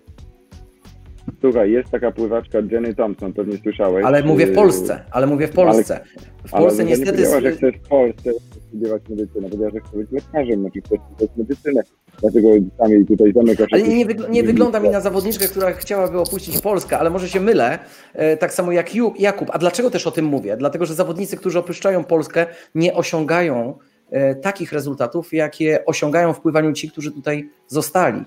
Słuchaj, 1.41 1.73
jest 1.73 1.91
taka 1.91 2.13
pływaczka 2.13 2.59
Jenny 2.71 2.95
Thompson, 2.95 3.33
pewnie 3.33 3.59
słyszałeś. 3.59 4.05
Ale 4.05 4.23
mówię 4.23 4.47
w 4.47 4.55
Polsce, 4.55 5.01
ale 5.11 5.27
mówię 5.27 5.49
w 5.49 5.53
Polsce. 5.53 6.01
W 6.47 6.51
Polsce 6.51 6.83
ale 6.83 6.91
niestety... 6.91 7.23
Nie 7.23 7.29
powiedziała, 7.29 7.41
że 7.41 7.53
chcesz 7.53 7.75
w 7.85 7.89
Polsce 7.89 8.31
studiować 8.69 9.03
medycynę, 9.09 9.49
powiedziała, 9.49 9.71
że 9.71 9.81
chcesz 9.81 9.97
być 9.97 10.13
lekarzem, 10.13 10.61
znaczy 10.61 10.81
chcesz 10.81 10.99
studiować 11.01 11.37
medycynę, 11.37 11.83
dlatego 12.21 12.49
sami 12.79 13.07
tutaj 13.07 13.33
zamykasz... 13.33 13.69
Ale 13.73 13.83
nie, 13.83 14.05
nie, 14.05 14.15
nie 14.31 14.43
wygląda 14.43 14.81
mi 14.81 14.89
na 14.89 15.01
zawodniczkę, 15.01 15.49
która 15.49 15.73
chciałaby 15.73 16.19
opuścić 16.19 16.61
Polskę, 16.61 16.99
ale 16.99 17.11
może 17.11 17.29
się 17.29 17.41
mylę, 17.41 17.79
e, 18.15 18.37
tak 18.37 18.55
samo 18.55 18.73
jak 18.73 18.91
Jakub. 19.19 19.51
A 19.53 19.59
dlaczego 19.59 19.91
też 19.91 20.07
o 20.07 20.11
tym 20.11 20.25
mówię? 20.25 20.57
Dlatego, 20.57 20.87
że 20.87 20.95
zawodnicy, 20.95 21.37
którzy 21.37 21.59
opuszczają 21.59 22.05
Polskę, 22.05 22.47
nie 22.75 22.95
osiągają 22.95 23.79
e, 24.11 24.35
takich 24.35 24.73
rezultatów, 24.73 25.33
jakie 25.33 25.85
osiągają 25.85 26.33
w 26.33 26.41
pływaniu 26.41 26.73
ci, 26.73 26.91
którzy 26.91 27.13
tutaj 27.13 27.49
zostali. 27.69 28.25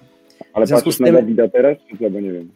Ale 0.53 0.67
patrzysz 0.67 0.97
tym... 0.97 1.05
na 1.05 1.11
Dawida 1.11 1.47
teraz, 1.47 1.77
czy 1.89 2.09
bo 2.09 2.19
nie 2.19 2.31
wiem. 2.31 2.49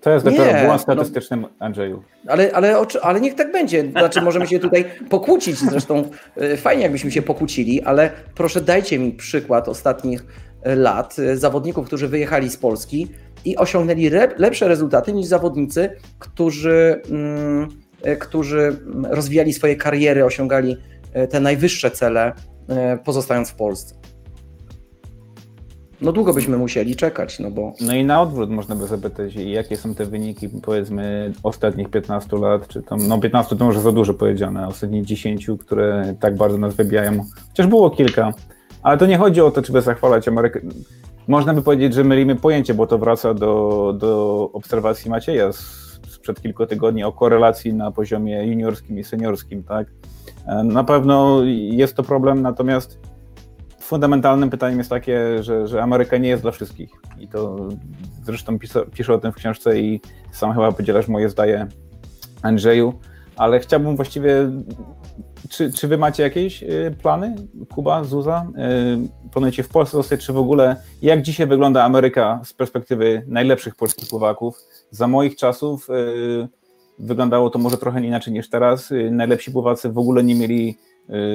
To 0.00 0.10
jest 0.10 0.24
dopiero 0.24 0.44
błąd 0.44 0.68
no. 0.68 0.78
statystyczny, 0.78 1.36
no, 1.36 1.48
Andrzeju. 1.58 2.02
Ale, 2.26 2.52
ale, 2.52 2.76
ale 3.02 3.20
niech 3.20 3.34
tak 3.34 3.52
będzie. 3.52 3.90
Znaczy, 3.90 4.22
możemy 4.22 4.46
się 4.46 4.58
tutaj 4.58 4.84
pokłócić. 5.10 5.58
Zresztą 5.58 6.10
e, 6.36 6.56
fajnie, 6.56 6.82
jakbyśmy 6.82 7.10
się 7.10 7.22
pokłócili, 7.22 7.82
ale 7.82 8.10
proszę 8.34 8.60
dajcie 8.60 8.98
mi 8.98 9.12
przykład 9.12 9.68
ostatnich 9.68 10.24
lat 10.64 11.16
e, 11.18 11.36
zawodników, 11.36 11.86
którzy 11.86 12.08
wyjechali 12.08 12.50
z 12.50 12.56
Polski 12.56 13.08
i 13.44 13.56
osiągnęli 13.56 14.10
lepsze 14.38 14.68
rezultaty 14.68 15.12
niż 15.12 15.26
zawodnicy, 15.26 15.90
którzy, 16.18 17.02
mm, 17.10 17.68
którzy 18.18 18.76
rozwijali 19.10 19.52
swoje 19.52 19.76
kariery, 19.76 20.24
osiągali 20.24 20.76
te 21.30 21.40
najwyższe 21.40 21.90
cele, 21.90 22.32
pozostając 23.04 23.50
w 23.50 23.54
Polsce. 23.54 23.94
No 26.00 26.12
długo 26.12 26.34
byśmy 26.34 26.58
musieli 26.58 26.96
czekać, 26.96 27.38
no 27.38 27.50
bo... 27.50 27.72
No 27.80 27.94
i 27.94 28.04
na 28.04 28.22
odwrót 28.22 28.50
można 28.50 28.76
by 28.76 28.86
zapytać, 28.86 29.34
jakie 29.34 29.76
są 29.76 29.94
te 29.94 30.04
wyniki, 30.04 30.48
powiedzmy, 30.48 31.32
ostatnich 31.42 31.90
15 31.90 32.36
lat, 32.36 32.68
czy 32.68 32.82
tam, 32.82 33.08
no 33.08 33.20
15 33.20 33.56
to 33.56 33.64
może 33.64 33.80
za 33.80 33.92
dużo 33.92 34.14
powiedziane, 34.14 34.68
ostatnich 34.68 35.04
10, 35.04 35.46
które 35.60 36.14
tak 36.20 36.36
bardzo 36.36 36.58
nas 36.58 36.74
wybijają, 36.74 37.24
chociaż 37.48 37.66
było 37.66 37.90
kilka, 37.90 38.32
ale 38.82 38.98
to 38.98 39.06
nie 39.06 39.18
chodzi 39.18 39.40
o 39.40 39.50
to, 39.50 39.62
czy 39.62 39.72
by 39.72 39.82
zachwalać 39.82 40.28
Amerykę. 40.28 40.60
Można 41.28 41.54
by 41.54 41.62
powiedzieć, 41.62 41.94
że 41.94 42.04
mylimy 42.04 42.36
pojęcie, 42.36 42.74
bo 42.74 42.86
to 42.86 42.98
wraca 42.98 43.34
do, 43.34 43.94
do 43.98 44.50
obserwacji 44.52 45.10
Macieja 45.10 45.52
sprzed 46.08 46.42
kilku 46.42 46.66
tygodni 46.66 47.04
o 47.04 47.12
korelacji 47.12 47.74
na 47.74 47.90
poziomie 47.90 48.46
juniorskim 48.46 48.98
i 48.98 49.04
seniorskim, 49.04 49.64
tak? 49.64 49.86
Na 50.64 50.84
pewno 50.84 51.42
jest 51.70 51.96
to 51.96 52.02
problem, 52.02 52.42
natomiast 52.42 52.98
fundamentalnym 53.80 54.50
pytaniem 54.50 54.78
jest 54.78 54.90
takie, 54.90 55.42
że, 55.42 55.68
że 55.68 55.82
Ameryka 55.82 56.16
nie 56.16 56.28
jest 56.28 56.42
dla 56.42 56.50
wszystkich. 56.50 56.90
I 57.18 57.28
to 57.28 57.68
zresztą 58.24 58.58
piszę, 58.58 58.86
piszę 58.94 59.14
o 59.14 59.18
tym 59.18 59.32
w 59.32 59.34
książce 59.34 59.80
i 59.80 60.00
sam 60.32 60.52
chyba 60.52 60.72
podzielasz 60.72 61.08
moje 61.08 61.28
zdaje, 61.28 61.66
Andrzeju. 62.42 62.94
Ale 63.38 63.60
chciałbym 63.60 63.96
właściwie. 63.96 64.50
Czy, 65.48 65.72
czy 65.72 65.88
wy 65.88 65.98
macie 65.98 66.22
jakieś 66.22 66.62
y, 66.62 66.94
plany, 67.02 67.34
Kuba, 67.74 68.04
Zuza? 68.04 68.46
Y, 69.26 69.30
planujecie 69.32 69.62
w 69.62 69.68
Polsce 69.68 69.96
zostać, 69.96 70.26
czy 70.26 70.32
w 70.32 70.38
ogóle 70.38 70.76
jak 71.02 71.22
dzisiaj 71.22 71.46
wygląda 71.46 71.84
Ameryka 71.84 72.40
z 72.44 72.52
perspektywy 72.52 73.22
najlepszych 73.26 73.76
polskich 73.76 74.08
pływaków? 74.08 74.58
Za 74.90 75.08
moich 75.08 75.36
czasów 75.36 75.88
y, 75.90 76.48
wyglądało 76.98 77.50
to 77.50 77.58
może 77.58 77.76
trochę 77.76 78.04
inaczej 78.04 78.32
niż 78.32 78.50
teraz. 78.50 78.92
Najlepsi 79.10 79.52
pływacy 79.52 79.92
w 79.92 79.98
ogóle 79.98 80.24
nie 80.24 80.34
mieli 80.34 80.78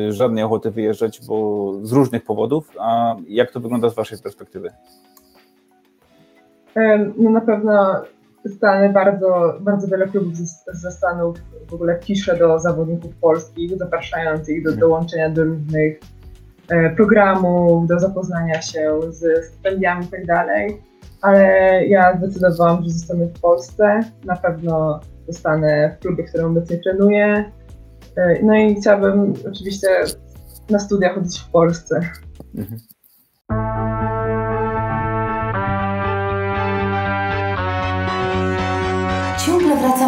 żadnej 0.10 0.44
ochoty 0.44 0.72
wyjeżdżać, 0.72 1.22
bo 1.28 1.74
z 1.82 1.92
różnych 1.92 2.24
powodów. 2.24 2.72
A 2.80 3.16
jak 3.28 3.52
to 3.52 3.60
wygląda 3.60 3.90
z 3.90 3.96
Waszej 3.96 4.20
perspektywy? 4.20 4.72
No 7.18 7.30
na 7.30 7.42
pewno 7.42 8.04
Stany 8.50 8.90
bardzo, 8.90 9.58
bardzo 9.62 9.88
wiele 9.88 10.08
klubów 10.08 10.36
ze, 10.36 10.74
ze 10.74 10.92
Stanów 10.92 11.38
w 11.70 11.74
ogóle 11.74 12.00
pisze 12.00 12.38
do 12.38 12.60
zawodników 12.60 13.16
polskich, 13.16 13.78
zapraszając 13.78 14.50
ich 14.50 14.64
do 14.64 14.76
dołączenia 14.76 15.30
do 15.30 15.44
różnych 15.44 16.00
e, 16.70 16.90
programów, 16.90 17.88
do 17.88 18.00
zapoznania 18.00 18.62
się 18.62 19.00
z 19.10 19.46
stypendiami 19.46 20.06
i 20.24 20.28
tak. 20.28 20.48
Ale 21.22 21.48
ja 21.88 22.18
zdecydowałam, 22.18 22.84
że 22.84 22.90
zostanę 22.90 23.26
w 23.26 23.40
Polsce. 23.42 24.00
Na 24.26 24.36
pewno 24.36 25.00
zostanę 25.28 25.96
w 25.98 26.02
klubie, 26.02 26.24
w 26.24 26.30
którym 26.30 26.48
obecnie 26.48 26.78
trenuję. 26.78 27.52
E, 28.16 28.44
No 28.44 28.56
i 28.56 28.76
chciałabym 28.76 29.34
oczywiście 29.52 29.88
na 30.70 30.80
studia 30.80 31.14
chodzić 31.14 31.40
w 31.40 31.50
Polsce. 31.50 32.02
Ciągle 33.50 33.93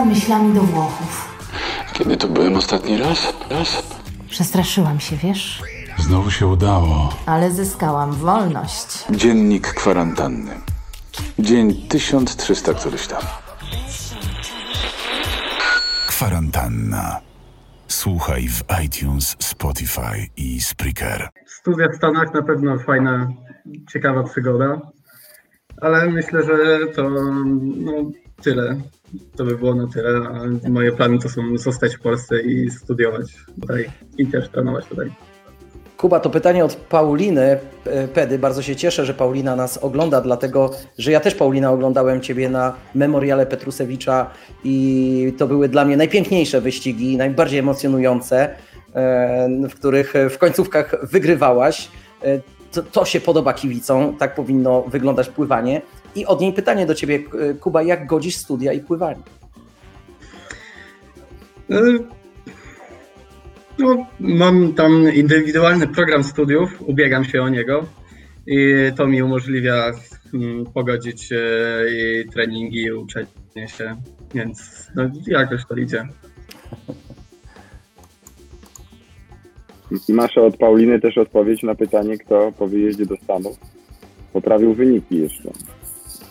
myślami 0.06 0.54
do 0.54 0.62
Włochów. 0.62 1.36
Kiedy 1.94 2.18
to 2.18 2.28
byłem 2.28 2.56
ostatni 2.56 2.98
raz? 2.98 3.34
Raz? 3.50 3.84
Przestraszyłam 4.30 5.00
się, 5.00 5.15
wiesz? 5.15 5.62
Znowu 5.98 6.32
się 6.32 6.48
udało. 6.48 7.13
Ale 7.26 7.52
zyskałam 7.52 8.12
wolność. 8.12 9.06
Dziennik 9.10 9.68
kwarantanny. 9.68 10.62
Dzień 11.39 11.88
1300 11.88 12.74
któryś 12.74 13.08
tam. 13.08 13.22
Kwarantanna. 16.08 17.20
Słuchaj 17.88 18.48
w 18.48 18.63
iTunes, 18.86 19.36
Spotify 19.39 20.28
i 20.38 20.62
Spreaker. 20.62 21.30
Studia 21.46 21.88
w 21.89 21.96
Stanach 21.96 22.34
na 22.34 22.41
pewno 22.41 22.80
fajna, 22.80 23.28
ciekawa 23.94 24.24
przygoda, 24.24 24.82
ale 25.82 26.10
myślę, 26.10 26.44
że 26.44 26.88
to 26.96 27.10
no, 27.76 27.91
tyle. 28.43 28.76
To 29.38 29.45
by 29.45 29.58
było 29.58 29.76
na 29.76 29.88
tyle. 29.88 30.10
A 30.10 30.69
moje 30.69 30.91
plany 30.91 31.19
to 31.19 31.30
są 31.30 31.58
zostać 31.58 31.95
w 31.95 32.00
Polsce 32.00 32.41
i 32.41 32.71
studiować 32.71 33.36
tutaj 33.62 33.89
i 34.17 34.28
też 34.28 34.50
trenować 34.50 34.86
tutaj. 34.86 35.12
Kuba, 35.98 36.19
to 36.19 36.30
pytanie 36.30 36.65
od 36.65 36.76
Pauliny 36.76 37.60
e, 37.86 38.08
Pedy. 38.08 38.39
Bardzo 38.39 38.62
się 38.62 38.76
cieszę, 38.76 39.06
że 39.06 39.13
Paulina 39.13 39.56
nas 39.56 39.78
ogląda, 39.78 40.21
dlatego 40.21 40.71
że 40.98 41.12
ja 41.12 41.19
też, 41.19 41.36
Paulina, 41.36 41.71
oglądałem 41.71 42.21
Ciebie 42.21 42.50
na 42.50 42.74
memoriale 42.95 43.45
Petrusewicza 43.45 44.30
i 44.63 45.34
to 45.38 45.48
były 45.48 45.69
dla 45.69 45.86
mnie 45.86 45.98
najpiękniejsze 45.98 46.62
wyścigi, 46.62 47.17
najbardziej 47.17 47.60
emocjonujące, 47.60 48.56
e, 48.93 49.50
w 49.69 49.76
których 49.76 50.13
w 50.30 50.38
końcówkach 50.38 50.95
wygrywałaś. 51.12 51.89
E, 52.24 52.39
To, 52.76 52.84
to 52.84 53.06
się 53.06 53.19
podoba 53.21 53.54
kibicom, 53.54 54.17
tak 54.17 54.36
powinno 54.36 54.82
wyglądać 54.82 55.30
pływanie. 55.30 55.82
I 56.15 56.25
od 56.25 56.41
niej 56.41 56.54
pytanie 56.54 56.86
do 56.86 56.95
Ciebie, 56.95 57.19
Kuba, 57.60 57.84
jak 57.84 58.08
godzisz 58.08 58.36
studia 58.36 58.73
i 58.73 58.80
pływanie? 58.80 59.21
No, 63.80 64.06
mam 64.19 64.73
tam 64.73 65.13
indywidualny 65.13 65.88
program 65.88 66.23
studiów, 66.23 66.82
ubiegam 66.82 67.25
się 67.25 67.41
o 67.41 67.49
niego 67.49 67.86
i 68.47 68.75
to 68.97 69.08
mi 69.08 69.23
umożliwia 69.23 69.91
mm, 70.34 70.65
pogodzić 70.65 71.30
i 71.91 72.30
treningi, 72.30 72.82
i 72.82 72.91
uczenie 72.91 73.67
się, 73.67 73.95
więc 74.34 74.88
no, 74.95 75.04
jakoś 75.28 75.65
to 75.65 75.75
idzie. 75.75 76.08
Masz 80.10 80.38
od 80.38 80.58
Pauliny 80.58 80.99
też 80.99 81.17
odpowiedź 81.17 81.63
na 81.63 81.75
pytanie, 81.75 82.17
kto 82.17 82.51
po 82.51 82.67
wyjeździe 82.67 83.06
do 83.06 83.17
Stanów 83.17 83.58
poprawił 84.34 84.73
wyniki 84.73 85.17
jeszcze. 85.17 85.51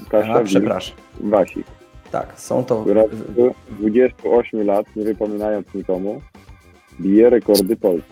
Kasia 0.09 0.35
A, 0.35 0.41
przepraszam. 0.43 0.97
Wasik, 1.21 1.67
Tak, 2.11 2.33
są 2.41 2.65
to. 2.65 2.83
która 2.83 3.03
w 3.07 3.75
28 3.79 4.67
lat, 4.67 4.87
nie 4.97 5.05
wypominając 5.05 5.67
nikomu, 5.75 6.21
bije 7.01 7.31
rekordy 7.31 7.77
Polski. 7.77 8.09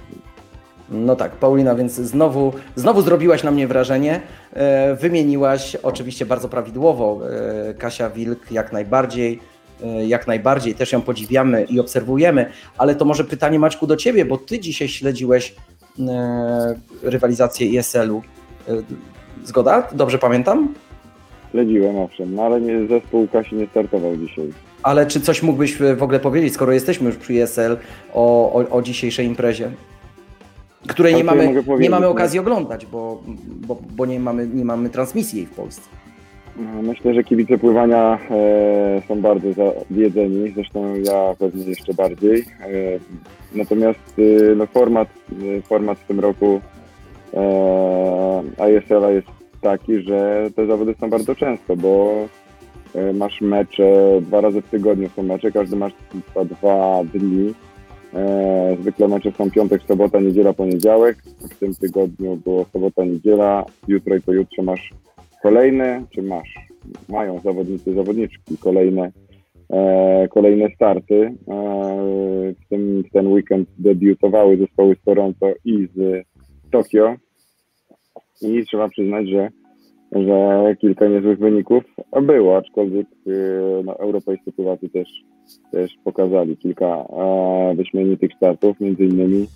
No 0.90 1.16
tak, 1.16 1.32
Paulina, 1.32 1.74
więc 1.74 1.92
znowu, 1.92 2.52
znowu 2.76 3.02
zrobiłaś 3.02 3.42
na 3.42 3.50
mnie 3.50 3.66
wrażenie. 3.66 4.20
E, 4.52 4.94
Wymieniłaś 4.94 5.76
oczywiście 5.82 6.26
bardzo 6.26 6.48
prawidłowo 6.48 7.20
e, 7.70 7.74
Kasia 7.74 8.10
Wilk 8.10 8.52
jak 8.52 8.72
najbardziej. 8.72 9.40
e, 9.84 10.06
Jak 10.06 10.26
najbardziej 10.26 10.74
też 10.74 10.92
ją 10.92 11.02
podziwiamy 11.02 11.64
i 11.64 11.80
obserwujemy, 11.80 12.46
ale 12.78 12.94
to 12.94 13.04
może 13.04 13.24
pytanie 13.24 13.58
Maćku 13.58 13.86
do 13.86 13.96
ciebie, 13.96 14.24
bo 14.24 14.36
ty 14.38 14.58
dzisiaj 14.58 14.88
śledziłeś 14.88 15.54
rywalizację 17.02 17.78
ESL-u. 17.80 18.22
E, 18.68 18.72
Zgoda? 19.44 19.88
Dobrze 19.92 20.18
pamiętam? 20.18 20.74
Śledziłem, 21.52 21.96
owszem, 21.96 22.34
no 22.34 22.42
ale 22.42 22.60
nie, 22.60 22.86
zespół 22.86 23.28
Kasi 23.28 23.54
nie 23.54 23.66
startował 23.66 24.16
dzisiaj. 24.16 24.52
Ale 24.82 25.06
czy 25.06 25.20
coś 25.20 25.42
mógłbyś 25.42 25.76
w 25.96 26.02
ogóle 26.02 26.20
powiedzieć, 26.20 26.54
skoro 26.54 26.72
jesteśmy 26.72 27.06
już 27.06 27.16
przy 27.16 27.42
ESL, 27.42 27.76
o, 28.14 28.52
o, 28.52 28.68
o 28.70 28.82
dzisiejszej 28.82 29.26
imprezie? 29.26 29.70
Której 30.88 31.12
nie 31.12 31.18
ja 31.18 31.24
mamy, 31.24 31.44
mogę 31.44 31.58
nie 31.58 31.64
powiedzieć, 31.64 31.90
mamy 31.90 32.06
no? 32.06 32.12
okazji 32.12 32.38
oglądać, 32.38 32.86
bo, 32.86 33.22
bo, 33.66 33.78
bo 33.96 34.06
nie, 34.06 34.20
mamy, 34.20 34.46
nie 34.46 34.64
mamy 34.64 34.88
transmisji 34.88 35.38
jej 35.38 35.46
w 35.46 35.50
Polsce. 35.50 35.82
No, 36.56 36.82
Myślę, 36.82 37.14
że 37.14 37.24
kibice 37.24 37.58
pływania 37.58 38.18
e, 38.30 39.02
są 39.08 39.20
bardzo 39.20 39.48
zawiedzeni, 39.52 40.52
zresztą 40.54 40.94
ja 40.94 41.34
pewnie 41.38 41.64
jeszcze 41.64 41.94
bardziej. 41.94 42.40
E, 42.40 42.44
natomiast 43.54 44.18
e, 44.18 44.54
no, 44.54 44.66
format, 44.66 45.08
e, 45.58 45.62
format 45.62 45.98
w 45.98 46.06
tym 46.06 46.20
roku 46.20 46.60
e, 47.34 48.42
ISL-a 48.70 49.10
jest 49.10 49.41
taki, 49.62 50.02
że 50.02 50.50
te 50.56 50.66
zawody 50.66 50.94
są 51.00 51.10
bardzo 51.10 51.34
często, 51.34 51.76
bo 51.76 52.14
e, 52.94 53.12
masz 53.12 53.40
mecze, 53.40 54.20
dwa 54.20 54.40
razy 54.40 54.62
w 54.62 54.68
tygodniu 54.68 55.08
są 55.08 55.22
mecze, 55.22 55.52
każdy 55.52 55.76
masz 55.76 55.92
dwa 56.44 57.04
dni. 57.04 57.54
E, 58.14 58.76
zwykle 58.80 59.08
mecze 59.08 59.32
są 59.32 59.50
piątek, 59.50 59.82
sobota, 59.82 60.20
niedziela, 60.20 60.52
poniedziałek. 60.52 61.16
W 61.50 61.58
tym 61.58 61.74
tygodniu 61.74 62.36
było 62.36 62.66
sobota, 62.72 63.04
niedziela, 63.04 63.64
jutro 63.88 64.16
i 64.16 64.20
pojutrze 64.20 64.62
masz 64.62 64.90
kolejne, 65.42 66.04
czy 66.10 66.22
masz, 66.22 66.54
mają 67.08 67.40
zawodnicy, 67.40 67.94
zawodniczki 67.94 68.58
kolejne, 68.58 69.12
e, 69.70 70.28
kolejne 70.28 70.68
starty. 70.74 71.34
W, 72.64 72.68
tym, 72.68 73.02
w 73.02 73.10
ten 73.12 73.26
weekend 73.26 73.68
debiutowały 73.78 74.56
zespoły 74.56 74.96
z 75.00 75.04
Toronto 75.04 75.46
i 75.64 75.88
z 75.94 76.26
Tokio. 76.70 77.16
I 78.42 78.66
trzeba 78.66 78.88
przyznać, 78.88 79.28
że, 79.28 79.48
że 80.12 80.76
kilka 80.80 81.08
niezłych 81.08 81.38
wyników 81.38 81.84
było, 82.22 82.56
aczkolwiek 82.56 83.06
e, 83.06 83.30
no, 83.84 83.98
europejscy 83.98 84.52
pływacy 84.52 84.88
też, 84.88 85.08
też 85.72 85.92
pokazali 86.04 86.56
kilka 86.56 86.86
e, 86.86 87.74
wyśmienitych 87.76 88.30
startów, 88.36 88.80
między 88.80 89.04
innymi 89.04 89.46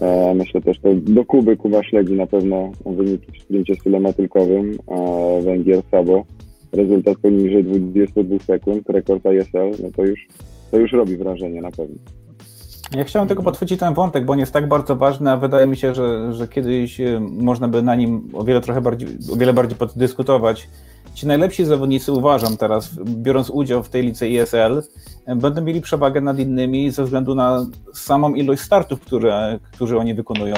E, 0.00 0.34
Myślę 0.34 0.60
też, 0.60 0.80
to 0.80 0.94
do 0.94 1.24
Kuby 1.24 1.56
Kuba 1.56 1.82
śledzi 1.82 2.12
na 2.12 2.26
pewno 2.26 2.72
wyniki 2.86 3.32
w 3.32 3.42
sprincie 3.42 3.74
stylometykowym 3.74 4.78
e, 4.88 5.42
Węgier 5.42 5.82
Sabo. 5.90 6.24
Rezultat 6.72 7.18
poniżej 7.18 7.64
22 7.64 8.38
sekund, 8.38 8.88
rekord 8.88 9.24
ISL, 9.24 9.82
no 9.82 9.88
to 9.96 10.04
już, 10.04 10.26
to 10.70 10.78
już 10.78 10.92
robi 10.92 11.16
wrażenie 11.16 11.60
na 11.60 11.70
pewno. 11.70 11.96
Ja 12.96 13.04
chciałem 13.04 13.28
tylko 13.28 13.42
podchwycić 13.42 13.80
ten 13.80 13.94
wątek, 13.94 14.24
bo 14.24 14.32
on 14.32 14.38
jest 14.38 14.52
tak 14.52 14.68
bardzo 14.68 14.96
ważny, 14.96 15.30
a 15.30 15.36
wydaje 15.36 15.66
mi 15.66 15.76
się, 15.76 15.94
że, 15.94 16.34
że 16.34 16.48
kiedyś 16.48 17.00
e, 17.00 17.20
można 17.20 17.68
by 17.68 17.82
na 17.82 17.94
nim 17.94 18.30
o 18.32 18.44
wiele 18.44 18.60
trochę 18.60 18.80
bardziej, 18.80 19.08
o 19.32 19.36
wiele 19.36 19.52
bardziej 19.52 19.78
poddyskutować. 19.78 20.68
Ci 21.14 21.26
najlepsi 21.26 21.64
zawodnicy 21.64 22.12
uważam 22.12 22.56
teraz, 22.56 22.90
biorąc 23.04 23.50
udział 23.50 23.82
w 23.82 23.88
tej 23.88 24.02
lice 24.02 24.26
ESL, 24.26 24.82
e, 25.26 25.36
będą 25.36 25.62
mieli 25.62 25.80
przewagę 25.80 26.20
nad 26.20 26.38
innymi 26.38 26.90
ze 26.90 27.04
względu 27.04 27.34
na 27.34 27.66
samą 27.94 28.34
ilość 28.34 28.62
startów, 28.62 29.00
które, 29.00 29.58
które 29.72 29.98
oni 29.98 30.14
wykonują. 30.14 30.54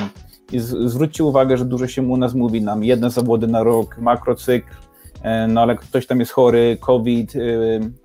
I 0.52 0.60
z, 0.60 0.90
zwróćcie 0.90 1.24
uwagę, 1.24 1.56
że 1.56 1.64
dużo 1.64 1.86
się 1.86 2.02
u 2.02 2.16
nas 2.16 2.34
mówi 2.34 2.62
nam, 2.62 2.84
jedne 2.84 3.10
zawody 3.10 3.46
na 3.46 3.62
rok, 3.62 3.98
makrocykl, 3.98 4.74
e, 5.22 5.46
no 5.46 5.60
ale 5.60 5.76
ktoś 5.76 6.06
tam 6.06 6.20
jest 6.20 6.32
chory, 6.32 6.76
COVID, 6.80 7.36
e, 7.36 7.40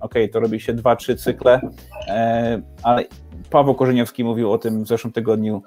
okej, 0.00 0.30
to 0.30 0.40
robi 0.40 0.60
się 0.60 0.72
dwa, 0.72 0.96
trzy 0.96 1.16
cykle, 1.16 1.60
e, 2.08 2.62
ale 2.82 3.04
Paweł 3.50 3.74
Korzeniowski 3.74 4.24
mówił 4.24 4.52
o 4.52 4.58
tym 4.58 4.84
w 4.84 4.88
zeszłym 4.88 5.12
tygodniu. 5.12 5.62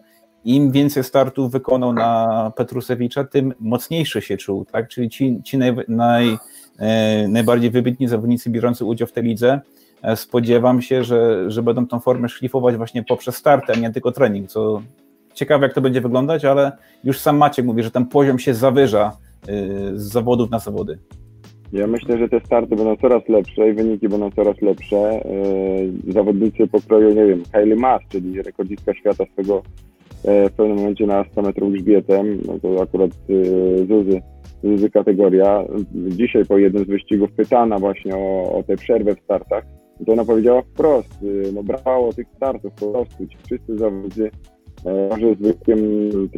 Im 0.46 0.72
więcej 0.72 1.04
startów 1.04 1.52
wykonał 1.52 1.94
na 1.94 2.52
Petrusewicza, 2.56 3.24
tym 3.24 3.54
mocniejszy 3.60 4.22
się 4.22 4.38
czuł, 4.38 4.66
tak? 4.66 4.88
Czyli 4.88 5.10
ci, 5.10 5.42
ci 5.44 5.58
naj, 5.58 5.76
naj, 5.88 6.38
e, 6.80 7.28
najbardziej 7.28 7.72
wybitni 7.72 8.08
zawodnicy 8.08 8.50
biorący 8.50 8.86
udział 8.86 9.08
w 9.08 9.12
tej 9.12 9.24
lidze, 9.24 9.62
e, 10.02 10.16
spodziewam 10.16 10.82
się, 10.82 11.04
że, 11.04 11.52
że 11.52 11.64
będą 11.64 11.88
tą 11.88 12.00
formę 12.00 12.30
szlifować 12.30 12.76
właśnie 12.76 13.04
poprzez 13.04 13.36
starty, 13.36 13.74
a 13.74 13.76
nie 13.76 13.92
tylko 13.92 14.12
trening, 14.12 14.50
co 14.50 14.82
ciekawe 15.34 15.66
jak 15.66 15.76
to 15.76 15.82
będzie 15.82 16.02
wyglądać, 16.02 16.46
ale 16.46 16.72
już 17.04 17.20
sam 17.20 17.38
Maciek 17.38 17.66
mówi, 17.66 17.84
że 17.84 17.92
ten 17.92 18.06
poziom 18.06 18.40
się 18.40 18.54
zawyża 18.54 19.18
e, 19.48 19.54
z 19.94 20.02
zawodów 20.02 20.50
na 20.50 20.60
zawody. 20.60 21.00
Ja 21.74 21.88
myślę, 21.88 22.18
że 22.18 22.30
te 22.30 22.40
starty 22.40 22.76
będą 22.76 22.96
coraz 22.96 23.30
lepsze 23.30 23.70
i 23.70 23.74
wyniki 23.74 24.10
będą 24.10 24.32
coraz 24.32 24.62
lepsze. 24.62 25.22
Yy, 26.06 26.14
Zawodnicy 26.14 26.68
pokroju, 26.68 27.10
nie 27.10 27.26
wiem, 27.26 27.44
Hailey 27.54 27.76
Mass, 27.76 28.02
czyli 28.10 28.42
rekordzistka 28.42 28.94
świata 28.94 29.24
swego, 29.34 29.62
e, 30.26 30.50
w 30.50 30.54
pewnym 30.54 30.78
momencie 30.78 31.08
na 31.08 31.24
100 31.32 31.42
metrów 31.42 31.74
grzbietem, 31.74 32.42
no 32.48 32.60
to 32.60 32.82
akurat 32.82 33.12
e, 33.12 33.86
Zuzy, 33.86 34.22
Zuzy 34.64 34.90
kategoria. 34.90 35.64
Dzisiaj 35.94 36.46
po 36.46 36.58
jednym 36.58 36.86
z 36.86 36.88
wyścigów 36.88 37.32
pytana 37.32 37.80
właśnie 37.80 38.16
o, 38.16 38.54
o 38.54 38.64
tę 38.64 38.76
przerwę 38.76 39.16
w 39.16 39.24
startach, 39.24 39.64
to 40.06 40.14
ona 40.14 40.26
powiedziała 40.26 40.62
wprost, 40.62 41.20
e, 41.24 41.52
no 41.52 41.64
brakowało 41.64 42.14
tych 42.14 42.28
startów 42.36 42.74
po 42.74 42.92
prostu, 42.92 43.28
ci 43.28 43.38
wszyscy 43.46 43.78
zawodnicy, 43.78 44.32
może 45.10 45.36
z 45.36 45.38
wyjątkiem 45.38 45.78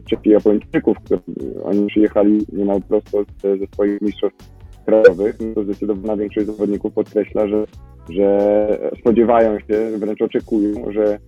trzech 0.05 0.25
Japończyków, 0.25 0.97
którzy 1.05 1.21
oni 1.63 1.87
przyjechali 1.87 2.39
niemal 2.53 2.81
prosto 2.81 3.23
ze, 3.41 3.57
ze 3.57 3.67
swoich 3.67 4.01
mistrzostw 4.01 4.62
krajowych, 4.85 5.35
no 5.39 5.53
to 5.55 5.63
zdecydowana 5.63 6.17
większość 6.17 6.47
zawodników 6.47 6.93
podkreśla, 6.93 7.47
że, 7.47 7.65
że 8.09 8.67
spodziewają 8.99 9.59
się, 9.59 9.97
wręcz 9.97 10.21
oczekują, 10.21 10.91
że 10.91 11.19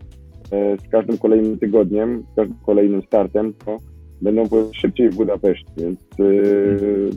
e, 0.51 0.77
z 0.77 0.89
każdym 0.91 1.17
kolejnym 1.17 1.59
tygodniem, 1.59 2.23
z 2.31 2.35
każdym 2.35 2.57
kolejnym 2.65 3.01
startem, 3.01 3.53
to 3.65 3.77
będą 4.21 4.47
pływać 4.47 4.77
szybciej 4.77 5.09
w 5.09 5.15
Budapeszcie. 5.15 5.71
Więc 5.77 5.99
e, 5.99 6.23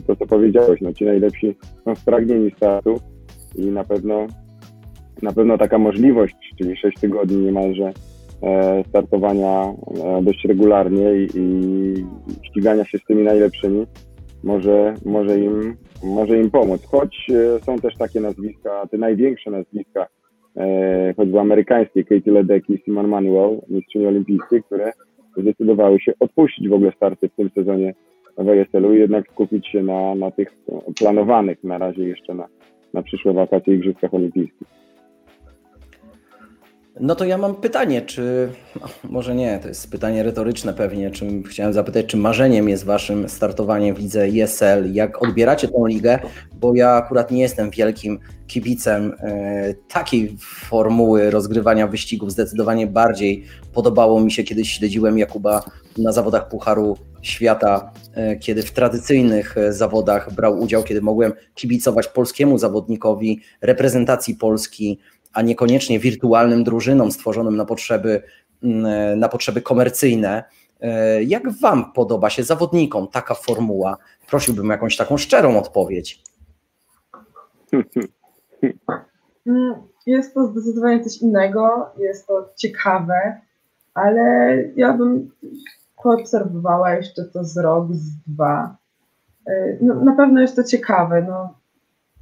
to, 0.07 0.15
co 0.15 0.25
powiedziałeś, 0.25 0.81
no 0.81 0.93
ci 0.93 1.05
najlepsi 1.05 1.55
są 1.85 1.95
spragnieni 1.95 2.51
startu 2.51 2.95
i 3.55 3.65
na 3.65 3.83
pewno 3.83 4.27
na 5.21 5.33
pewno 5.33 5.57
taka 5.57 5.77
możliwość, 5.77 6.35
czyli 6.57 6.77
6 6.77 6.99
tygodni 6.99 7.37
niemalże 7.37 7.91
e, 8.43 8.83
startowania 8.89 9.73
dość 10.21 10.45
regularnie 10.45 11.13
i, 11.15 11.27
i 11.35 11.93
ścigania 12.43 12.85
się 12.85 12.97
z 12.97 13.03
tymi 13.03 13.23
najlepszymi 13.23 13.85
może, 14.43 14.93
może, 15.05 15.39
im, 15.39 15.75
może 16.03 16.39
im 16.39 16.51
pomóc. 16.51 16.85
Choć 16.85 17.27
e, 17.29 17.59
są 17.59 17.79
też 17.79 17.97
takie 17.97 18.19
nazwiska, 18.19 18.87
te 18.91 18.97
największe 18.97 19.51
nazwiska, 19.51 20.07
e, 20.57 21.13
choćby 21.17 21.39
amerykańskie, 21.39 22.03
Katie 22.03 22.31
Ledecky, 22.31 22.77
Simon 22.85 23.07
Manuel, 23.07 23.61
mistrzyni 23.69 24.05
olimpijskie, 24.05 24.61
które 24.61 24.91
zdecydowały 25.37 25.99
się 25.99 26.13
odpuścić 26.19 26.69
w 26.69 26.73
ogóle 26.73 26.91
starty 26.91 27.29
w 27.29 27.35
tym 27.35 27.49
sezonie 27.49 27.93
w 28.37 28.55
ISL-u 28.55 28.93
i 28.93 28.99
jednak 28.99 29.31
skupić 29.31 29.67
się 29.67 29.83
na, 29.83 30.15
na 30.15 30.31
tych 30.31 30.57
planowanych 30.99 31.63
na 31.63 31.77
razie 31.77 32.07
jeszcze 32.07 32.33
na, 32.33 32.47
na 32.93 33.03
przyszłe 33.03 33.33
wakacje 33.33 33.75
Igrzyskach 33.75 34.13
Olimpijskich. 34.13 34.67
No 36.99 37.15
to 37.15 37.25
ja 37.25 37.37
mam 37.37 37.55
pytanie, 37.55 38.01
czy 38.01 38.49
może 39.03 39.35
nie, 39.35 39.59
to 39.59 39.67
jest 39.67 39.91
pytanie 39.91 40.23
retoryczne 40.23 40.73
pewnie, 40.73 41.11
czym 41.11 41.43
chciałem 41.43 41.73
zapytać, 41.73 42.05
czy 42.05 42.17
marzeniem 42.17 42.69
jest 42.69 42.85
waszym 42.85 43.29
startowanie 43.29 43.93
w 43.93 43.99
lidze 43.99 44.23
ESL, 44.23 44.93
jak 44.93 45.23
odbieracie 45.23 45.67
tą 45.67 45.85
ligę, 45.85 46.19
bo 46.53 46.75
ja 46.75 46.91
akurat 46.91 47.31
nie 47.31 47.41
jestem 47.41 47.69
wielkim 47.69 48.19
kibicem 48.47 49.13
e, 49.19 49.73
takiej 49.73 50.37
formuły 50.39 51.31
rozgrywania 51.31 51.87
wyścigów, 51.87 52.31
zdecydowanie 52.31 52.87
bardziej 52.87 53.43
podobało 53.73 54.21
mi 54.21 54.31
się, 54.31 54.43
kiedy 54.43 54.65
śledziłem 54.65 55.17
Jakuba 55.17 55.63
na 55.97 56.11
zawodach 56.11 56.49
Pucharu 56.49 56.97
Świata, 57.21 57.91
e, 58.13 58.35
kiedy 58.35 58.63
w 58.63 58.71
tradycyjnych 58.71 59.57
e, 59.57 59.73
zawodach 59.73 60.33
brał 60.33 60.59
udział, 60.59 60.83
kiedy 60.83 61.01
mogłem 61.01 61.33
kibicować 61.55 62.07
polskiemu 62.07 62.57
zawodnikowi, 62.57 63.41
reprezentacji 63.61 64.35
Polski, 64.35 64.99
a 65.33 65.41
niekoniecznie 65.41 65.99
wirtualnym 65.99 66.63
drużynom 66.63 67.11
stworzonym 67.11 67.55
na 67.55 67.65
potrzeby, 67.65 68.23
mm, 68.63 69.19
na 69.19 69.29
potrzeby 69.29 69.61
komercyjne. 69.61 70.43
E, 70.81 71.23
jak 71.23 71.51
Wam 71.51 71.91
podoba 71.93 72.29
się 72.29 72.43
zawodnikom 72.43 73.07
taka 73.07 73.33
formuła? 73.35 73.97
Prosiłbym 74.27 74.69
o 74.69 74.71
jakąś 74.71 74.97
taką 74.97 75.17
szczerą 75.17 75.59
odpowiedź. 75.59 76.23
Mm, 79.47 79.73
Jest 80.05 80.33
to 80.33 80.47
zdecydowanie 80.47 81.03
coś 81.03 81.17
innego, 81.21 81.89
jest 81.99 82.27
to 82.27 82.49
ciekawe, 82.57 83.41
ale 83.93 84.55
ja 84.75 84.93
bym 84.93 85.31
poobserwowała 86.03 86.93
jeszcze 86.95 87.23
to 87.25 87.43
z 87.43 87.57
rok, 87.57 87.87
z 87.91 88.15
dwa. 88.27 88.75
E, 89.47 89.77
No, 89.81 89.95
na 89.95 90.15
pewno 90.15 90.41
jest 90.41 90.55
to 90.55 90.63
ciekawe. 90.63 91.25
No, 91.29 91.53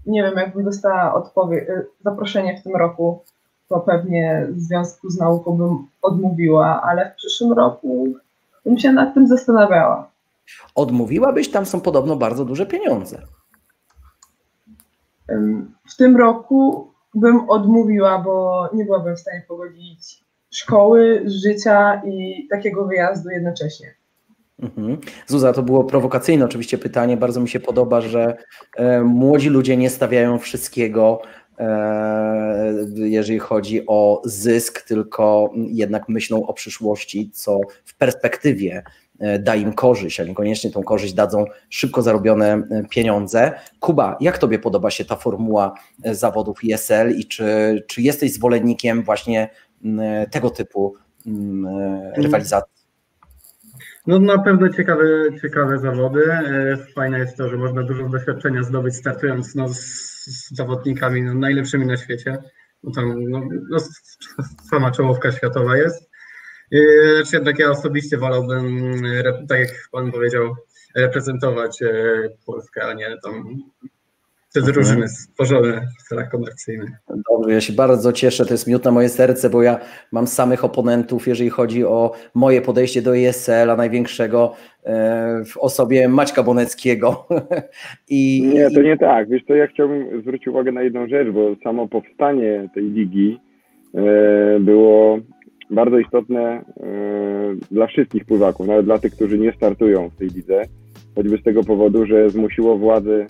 nie 0.08 0.24
wiem, 0.24 0.38
jakbym 0.38 0.64
dostała 0.64 1.14
odpowiedź, 1.14 1.64
zaproszenie 2.04 2.58
w 2.58 2.64
tym 2.64 2.76
roku, 2.76 3.24
to 3.70 3.80
pewnie 3.80 4.48
w 4.50 4.60
związku 4.60 5.10
z 5.10 5.20
nauką 5.20 5.52
bym 5.58 5.88
odmówiła, 6.02 6.82
ale 6.82 7.12
w 7.12 7.16
przyszłym 7.16 7.54
roku 7.54 8.08
bym 8.66 8.80
się 8.80 8.92
nad 8.92 9.14
tym 9.14 9.28
zastanawiała. 9.28 10.12
Odmówiłabyś, 10.76 11.52
tam 11.52 11.66
są 11.66 11.82
podobno 11.82 12.16
bardzo 12.16 12.46
duże 12.46 12.66
pieniądze. 12.66 13.22
W 15.90 15.96
tym 15.98 16.18
roku 16.18 16.92
bym 17.16 17.50
odmówiła, 17.50 18.20
bo 18.20 18.70
nie 18.74 18.86
byłabym 18.86 19.16
w 19.16 19.20
stanie 19.20 19.44
pogodzić 19.48 20.24
szkoły, 20.52 21.24
życia 21.26 22.02
i 22.06 22.48
takiego 22.50 22.86
wyjazdu 22.86 23.30
jednocześnie. 23.30 23.94
Mhm. 24.60 24.98
Zuza, 25.28 25.54
to 25.54 25.64
było 25.64 25.84
prowokacyjne 25.84 26.46
oczywiście 26.46 26.78
pytanie. 26.78 27.18
Bardzo 27.18 27.42
mi 27.42 27.50
się 27.50 27.60
podoba, 27.60 28.02
że 28.02 28.38
e, 28.76 29.02
młodzi 29.02 29.50
ludzie 29.50 29.78
nie 29.78 29.90
stawiają 29.90 30.40
wszystkiego, 30.40 31.22
e, 31.60 32.74
jeżeli 32.96 33.40
chodzi 33.40 33.88
o 33.88 34.22
zysk, 34.26 34.82
tylko 34.82 35.54
jednak 35.56 36.10
myślą 36.10 36.46
o 36.46 36.54
przyszłości, 36.54 37.30
co 37.34 37.60
w 37.86 37.98
perspektywie 37.98 38.84
e, 39.20 39.40
da 39.40 39.56
im 39.56 39.74
korzyść, 39.74 40.20
a 40.20 40.24
niekoniecznie 40.24 40.72
tą 40.72 40.84
korzyść 40.84 41.14
dadzą 41.14 41.46
szybko 41.70 42.02
zarobione 42.02 42.54
e, 42.54 42.84
pieniądze. 42.90 43.52
Kuba, 43.80 44.18
jak 44.22 44.38
Tobie 44.38 44.60
podoba 44.60 44.92
się 44.92 45.06
ta 45.06 45.16
formuła 45.16 45.74
e, 46.04 46.16
zawodów 46.16 46.64
ISL 46.64 47.12
i 47.18 47.26
czy, 47.26 47.84
czy 47.88 48.02
jesteś 48.02 48.34
zwolennikiem 48.34 49.04
właśnie 49.04 49.50
tego 50.32 50.50
typu 50.50 50.96
rywalizacji? 52.16 52.77
No 54.08 54.20
na 54.20 54.38
pewno 54.38 54.70
ciekawe, 54.70 55.06
ciekawe 55.42 55.80
zawody. 55.80 56.32
E, 56.32 56.78
Fajne 56.96 57.20
jest 57.20 57.38
to, 57.38 57.50
że 57.50 57.58
można 57.58 57.84
dużo 57.84 58.10
doświadczenia 58.10 58.64
zdobyć 58.64 58.96
startując 58.96 59.56
no, 59.56 59.68
z, 59.68 59.78
z 60.26 60.56
zawodnikami 60.56 61.22
no, 61.22 61.34
najlepszymi 61.34 61.86
na 61.86 61.98
świecie. 61.98 62.38
No, 62.84 62.92
tam, 62.92 63.24
no, 63.30 63.42
no, 63.70 63.78
sama 64.70 64.92
czołówka 64.92 65.32
światowa 65.32 65.78
jest. 65.78 66.10
Lecz 66.72 67.34
jednak 67.34 67.60
ja 67.60 67.72
osobiście 67.72 68.18
wolałbym, 68.18 68.94
e, 69.06 69.24
tak 69.48 69.60
jak 69.60 69.70
pan 69.92 70.12
powiedział, 70.12 70.56
reprezentować 70.96 71.82
e, 71.82 71.90
Polskę, 72.46 72.84
a 72.84 72.94
nie 72.94 73.18
tam 73.24 73.44
te 74.62 74.68
Mhm. 74.70 74.74
drużyny 74.74 75.08
stworzone 75.08 75.82
w 76.00 76.10
celach 76.10 76.30
komercyjnych. 76.32 76.90
Dobrze, 77.32 77.54
ja 77.54 77.62
się 77.62 77.74
bardzo 77.74 78.14
cieszę, 78.14 78.46
to 78.46 78.54
jest 78.54 78.68
miód 78.68 78.86
na 78.86 78.92
moje 78.92 79.10
serce, 79.10 79.50
bo 79.50 79.64
ja 79.64 79.80
mam 80.12 80.28
samych 80.28 80.66
oponentów, 80.66 81.28
jeżeli 81.28 81.50
chodzi 81.50 81.86
o 81.86 82.12
moje 82.36 82.62
podejście 82.62 83.02
do 83.02 83.18
ESL, 83.18 83.70
a 83.72 83.76
największego 83.76 84.54
e, 84.84 85.44
w 85.46 85.58
osobie 85.58 86.10
Maćka 86.10 86.44
Boneckiego. 86.44 87.28
I, 88.10 88.52
Nie, 88.54 88.72
to 88.72 88.82
nie 88.82 88.98
tak. 88.98 89.30
Wiesz, 89.30 89.46
to 89.48 89.56
ja 89.56 89.68
chciałbym 89.68 90.22
zwrócić 90.22 90.48
uwagę 90.48 90.72
na 90.72 90.82
jedną 90.82 91.08
rzecz, 91.08 91.30
bo 91.30 91.56
samo 91.64 91.88
powstanie 91.88 92.70
tej 92.74 92.84
ligi 92.84 93.40
e, 93.96 94.60
było 94.60 95.20
bardzo 95.70 96.00
istotne 96.00 96.42
e, 96.44 96.64
dla 97.72 97.88
wszystkich 97.88 98.26
pływaków, 98.26 98.68
nawet 98.68 98.86
dla 98.86 98.98
tych, 98.98 99.14
którzy 99.14 99.38
nie 99.40 99.54
startują 99.54 100.10
w 100.10 100.16
tej 100.16 100.28
lidze, 100.28 100.62
choćby 101.16 101.38
z 101.38 101.44
tego 101.44 101.64
powodu, 101.64 102.06
że 102.06 102.30
zmusiło 102.30 102.78
władze 102.78 103.26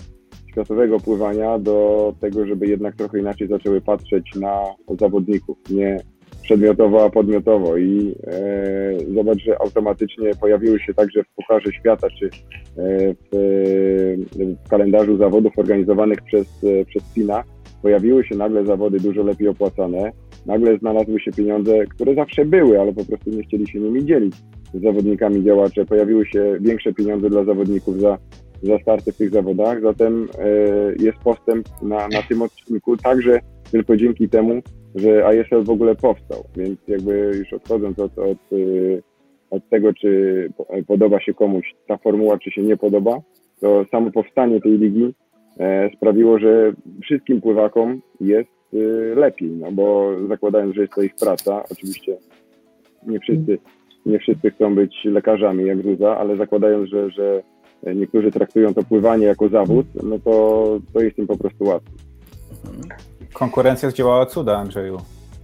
światowego 0.58 1.00
pływania 1.00 1.60
do 1.60 2.14
tego, 2.20 2.46
żeby 2.46 2.68
jednak 2.68 2.96
trochę 2.96 3.20
inaczej 3.20 3.48
zaczęły 3.48 3.82
patrzeć 3.82 4.36
na 4.36 4.62
zawodników, 5.00 5.58
nie 5.70 5.98
przedmiotowo, 6.42 7.06
a 7.06 7.10
podmiotowo. 7.10 7.78
I 7.78 8.16
e, 8.28 9.14
zobacz, 9.16 9.38
że 9.38 9.62
automatycznie 9.62 10.32
pojawiły 10.42 10.80
się 10.80 10.94
także 10.94 11.24
w 11.24 11.28
Pucharze 11.36 11.72
Świata, 11.74 12.08
czy 12.20 12.26
e, 12.26 12.30
w, 13.14 13.36
w 14.66 14.70
kalendarzu 14.70 15.18
zawodów 15.18 15.60
organizowanych 15.60 16.22
przez, 16.22 16.64
e, 16.64 16.86
przez 16.86 17.04
FINA 17.14 17.44
pojawiły 17.82 18.24
się 18.24 18.36
nagle 18.36 18.66
zawody 18.66 19.00
dużo 19.00 19.24
lepiej 19.24 19.48
opłacane, 19.48 20.12
nagle 20.46 20.78
znalazły 20.78 21.20
się 21.20 21.32
pieniądze, 21.32 21.86
które 21.86 22.16
zawsze 22.16 22.46
były, 22.46 22.82
ale 22.82 22.94
po 22.94 23.06
prostu 23.06 23.30
nie 23.30 23.44
chcieli 23.44 23.68
się 23.68 23.80
nimi 23.80 24.06
dzielić 24.06 24.36
z 24.74 24.82
zawodnikami 24.82 25.44
działacze, 25.44 25.86
pojawiły 25.86 26.26
się 26.26 26.58
większe 26.62 26.94
pieniądze 26.94 27.30
dla 27.30 27.44
zawodników 27.44 28.00
za, 28.00 28.18
za 28.64 28.80
starty 28.80 29.12
w 29.12 29.18
tych 29.18 29.30
zawodach, 29.30 29.82
zatem 29.82 30.28
e, 30.40 30.48
jest 31.04 31.18
postęp 31.18 31.68
na, 31.82 32.08
na 32.08 32.22
tym 32.30 32.42
odcinku, 32.42 32.98
także 32.98 33.40
tylko 33.72 33.98
dzięki 33.98 34.30
temu, 34.30 34.62
że 34.96 35.36
ISL 35.36 35.64
w 35.64 35.70
ogóle 35.70 35.96
powstał, 35.96 36.44
więc 36.58 36.80
jakby 36.88 37.32
już 37.38 37.54
odchodząc 37.54 38.00
od, 38.00 38.20
od, 38.20 38.54
y, 38.54 39.04
od 39.50 39.70
tego, 39.70 39.94
czy 39.94 40.50
po- 40.58 40.68
podoba 40.88 41.22
się 41.22 41.34
komuś 41.34 41.76
ta 41.88 41.98
formuła, 41.98 42.38
czy 42.38 42.52
się 42.52 42.62
nie 42.62 42.78
podoba, 42.78 43.22
to 43.62 43.86
samo 43.92 44.12
powstanie 44.12 44.62
tej 44.62 44.78
ligi 44.78 45.14
e, 45.60 45.90
sprawiło, 45.96 46.40
że 46.40 46.74
wszystkim 47.04 47.42
pływakom 47.42 48.02
jest 48.22 48.50
lepiej, 49.16 49.50
no 49.50 49.72
bo 49.72 50.12
zakładając, 50.28 50.76
że 50.76 50.82
jest 50.82 50.94
to 50.94 51.02
ich 51.02 51.16
praca, 51.16 51.64
oczywiście 51.72 52.18
nie 53.08 53.20
wszyscy, 53.20 53.58
nie 54.06 54.20
wszyscy 54.20 54.52
chcą 54.52 54.76
być 54.76 55.06
lekarzami 55.06 55.66
jak 55.66 55.82
Zuza, 55.82 56.18
ale 56.18 56.38
zakładając, 56.38 56.90
że, 56.90 57.10
że 57.10 57.44
niektórzy 57.96 58.32
traktują 58.32 58.74
to 58.74 58.84
pływanie 58.84 59.26
jako 59.26 59.50
zawód, 59.50 59.86
no 60.04 60.20
to, 60.20 60.80
to 60.94 61.00
jest 61.00 61.18
im 61.18 61.28
po 61.28 61.38
prostu 61.38 61.64
łatwiej. 61.64 61.94
Konkurencja 63.34 63.90
zdziałała 63.90 64.26
cuda, 64.26 64.58
Andrzeju. 64.58 64.98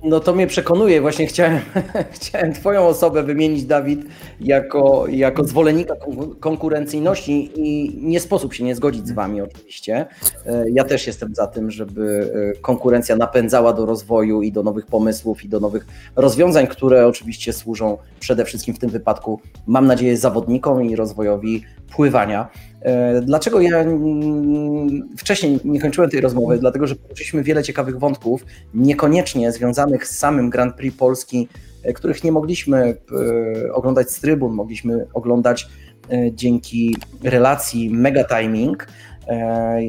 No 0.03 0.19
to 0.19 0.33
mnie 0.35 0.47
przekonuje. 0.47 1.01
Właśnie 1.01 1.27
chciałem, 1.27 1.59
chciałem 2.11 2.53
Twoją 2.53 2.87
osobę 2.87 3.23
wymienić, 3.23 3.63
Dawid, 3.65 4.01
jako, 4.39 5.05
jako 5.07 5.43
zwolennika 5.43 5.95
kon- 5.95 6.35
konkurencyjności 6.39 7.51
i 7.55 7.97
nie 8.01 8.19
sposób 8.19 8.53
się 8.53 8.63
nie 8.63 8.75
zgodzić 8.75 9.07
z 9.07 9.11
Wami 9.11 9.41
oczywiście. 9.41 10.05
E, 10.45 10.65
Ja 10.69 10.83
też 10.83 11.07
jestem 11.07 11.35
za 11.35 11.47
tym, 11.47 11.71
żeby 11.71 12.31
e, 12.55 12.61
konkurencja 12.61 13.15
napędzała 13.15 13.73
do 13.73 13.85
rozwoju 13.85 14.41
i 14.41 14.51
do 14.51 14.63
nowych 14.63 14.85
pomysłów 14.85 15.43
i 15.45 15.49
do 15.49 15.59
nowych 15.59 15.85
rozwiązań, 16.15 16.67
które 16.67 17.07
oczywiście 17.07 17.53
służą 17.53 17.97
przede 18.19 18.45
wszystkim 18.45 18.73
w 18.73 18.79
tym 18.79 18.89
wypadku, 18.89 19.39
mam 19.67 19.87
nadzieję, 19.87 20.17
zawodnikom 20.17 20.85
i 20.85 20.95
rozwojowi 20.95 21.63
pływania. 21.95 22.47
E, 22.83 23.21
Dlaczego 23.21 23.61
ja 23.61 23.85
wcześniej 25.17 25.59
nie 25.65 25.81
kończyłem 25.81 26.09
tej 26.09 26.21
rozmowy? 26.21 26.57
Dlatego, 26.57 26.87
że 26.87 26.95
poruszyliśmy 26.95 27.43
wiele 27.43 27.63
ciekawych 27.63 27.99
wątków, 27.99 28.45
niekoniecznie 28.73 29.51
związanych 29.51 30.07
z 30.07 30.17
samym 30.17 30.49
Grand 30.49 30.75
Prix 30.75 30.97
Polski, 30.97 31.47
e, 31.83 31.93
których 31.93 32.23
nie 32.23 32.31
mogliśmy 32.31 32.97
e, 33.67 33.73
oglądać 33.73 34.11
z 34.11 34.19
trybun, 34.19 34.53
mogliśmy 34.53 35.05
oglądać 35.13 35.67
dzięki 36.31 36.97
relacji 37.23 37.89
Mega 37.89 38.23
Timing. 38.23 38.87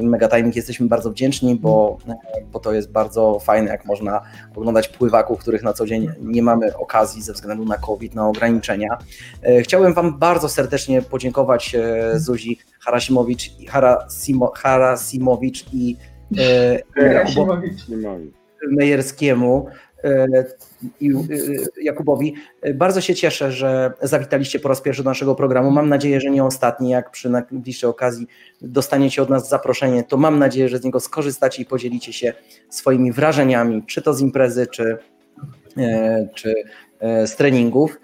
Mega 0.03 0.27
Timing 0.27 0.55
jesteśmy 0.55 0.87
bardzo 0.87 1.11
wdzięczni, 1.11 1.55
bo, 1.55 1.97
bo 2.51 2.59
to 2.59 2.73
jest 2.73 2.91
bardzo 2.91 3.39
fajne, 3.39 3.69
jak 3.69 3.85
można 3.85 4.21
oglądać 4.55 4.87
pływaków, 4.87 5.39
których 5.39 5.63
na 5.63 5.73
co 5.73 5.85
dzień 5.85 6.11
nie 6.21 6.41
mamy 6.41 6.77
okazji 6.77 7.21
ze 7.21 7.33
względu 7.33 7.65
na 7.65 7.77
COVID, 7.77 8.15
na 8.15 8.27
ograniczenia. 8.27 8.97
Chciałem 9.61 9.93
Wam 9.93 10.19
bardzo 10.19 10.49
serdecznie 10.49 11.01
podziękować 11.01 11.75
Zuzi 12.15 12.59
Harasimowicz, 12.85 13.51
Harasimo, 13.69 14.51
Harasimowicz 14.55 15.65
i 15.73 15.97
e. 16.37 16.79
Mejerskiemu 18.71 19.67
e, 20.03 20.27
i 20.99 21.11
e, 21.11 21.13
Jakubowi. 21.81 22.35
Bardzo 22.75 23.01
się 23.01 23.15
cieszę, 23.15 23.51
że 23.51 23.93
zawitaliście 24.01 24.59
po 24.59 24.69
raz 24.69 24.81
pierwszy 24.81 25.03
do 25.03 25.09
naszego 25.09 25.35
programu. 25.35 25.71
Mam 25.71 25.89
nadzieję, 25.89 26.21
że 26.21 26.29
nie 26.29 26.43
ostatni. 26.43 26.89
Jak 26.89 27.11
przy 27.11 27.29
najbliższej 27.29 27.89
okazji 27.89 28.27
dostaniecie 28.61 29.21
od 29.21 29.29
nas 29.29 29.49
zaproszenie, 29.49 30.03
to 30.03 30.17
mam 30.17 30.39
nadzieję, 30.39 30.69
że 30.69 30.77
z 30.77 30.83
niego 30.83 30.99
skorzystacie 30.99 31.63
i 31.63 31.65
podzielicie 31.65 32.13
się 32.13 32.33
swoimi 32.69 33.11
wrażeniami, 33.11 33.83
czy 33.87 34.01
to 34.01 34.13
z 34.13 34.21
imprezy, 34.21 34.67
czy, 34.67 34.97
e, 35.77 36.27
czy 36.35 36.53
z 37.01 37.35
treningów. 37.35 37.99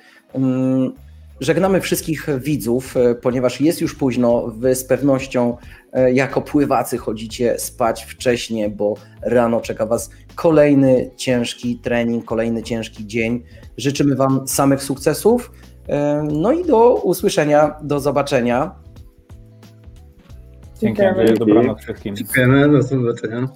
Żegnamy 1.42 1.82
wszystkich 1.82 2.28
widzów, 2.40 2.98
e, 2.98 3.16
ponieważ 3.16 3.62
jest 3.62 3.82
już 3.82 3.96
późno. 3.96 4.48
Wy 4.48 4.76
z 4.76 4.84
pewnością 4.84 5.58
e, 5.94 6.14
jako 6.14 6.42
pływacy 6.42 6.98
chodzicie 6.98 7.60
spać 7.60 8.06
wcześnie, 8.06 8.70
bo 8.70 8.94
rano 9.22 9.62
czeka 9.62 9.86
Was 9.86 10.10
kolejny 10.36 11.12
ciężki 11.18 11.80
trening, 11.80 12.26
kolejny 12.26 12.64
ciężki 12.64 13.08
dzień. 13.08 13.44
Życzymy 13.78 14.16
Wam 14.16 14.48
samych 14.48 14.84
sukcesów. 14.84 15.52
e, 15.88 16.28
No 16.32 16.52
i 16.52 16.66
do 16.66 16.96
usłyszenia, 16.96 17.76
do 17.84 18.00
zobaczenia. 18.00 18.76
Dziękujemy. 20.82 21.34
Dobranoc 21.34 21.82
wszystkim. 21.82 22.16
Dziękujemy, 22.16 22.70
do 22.70 22.82
zobaczenia. 22.82 23.48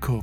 Marco 0.00 0.22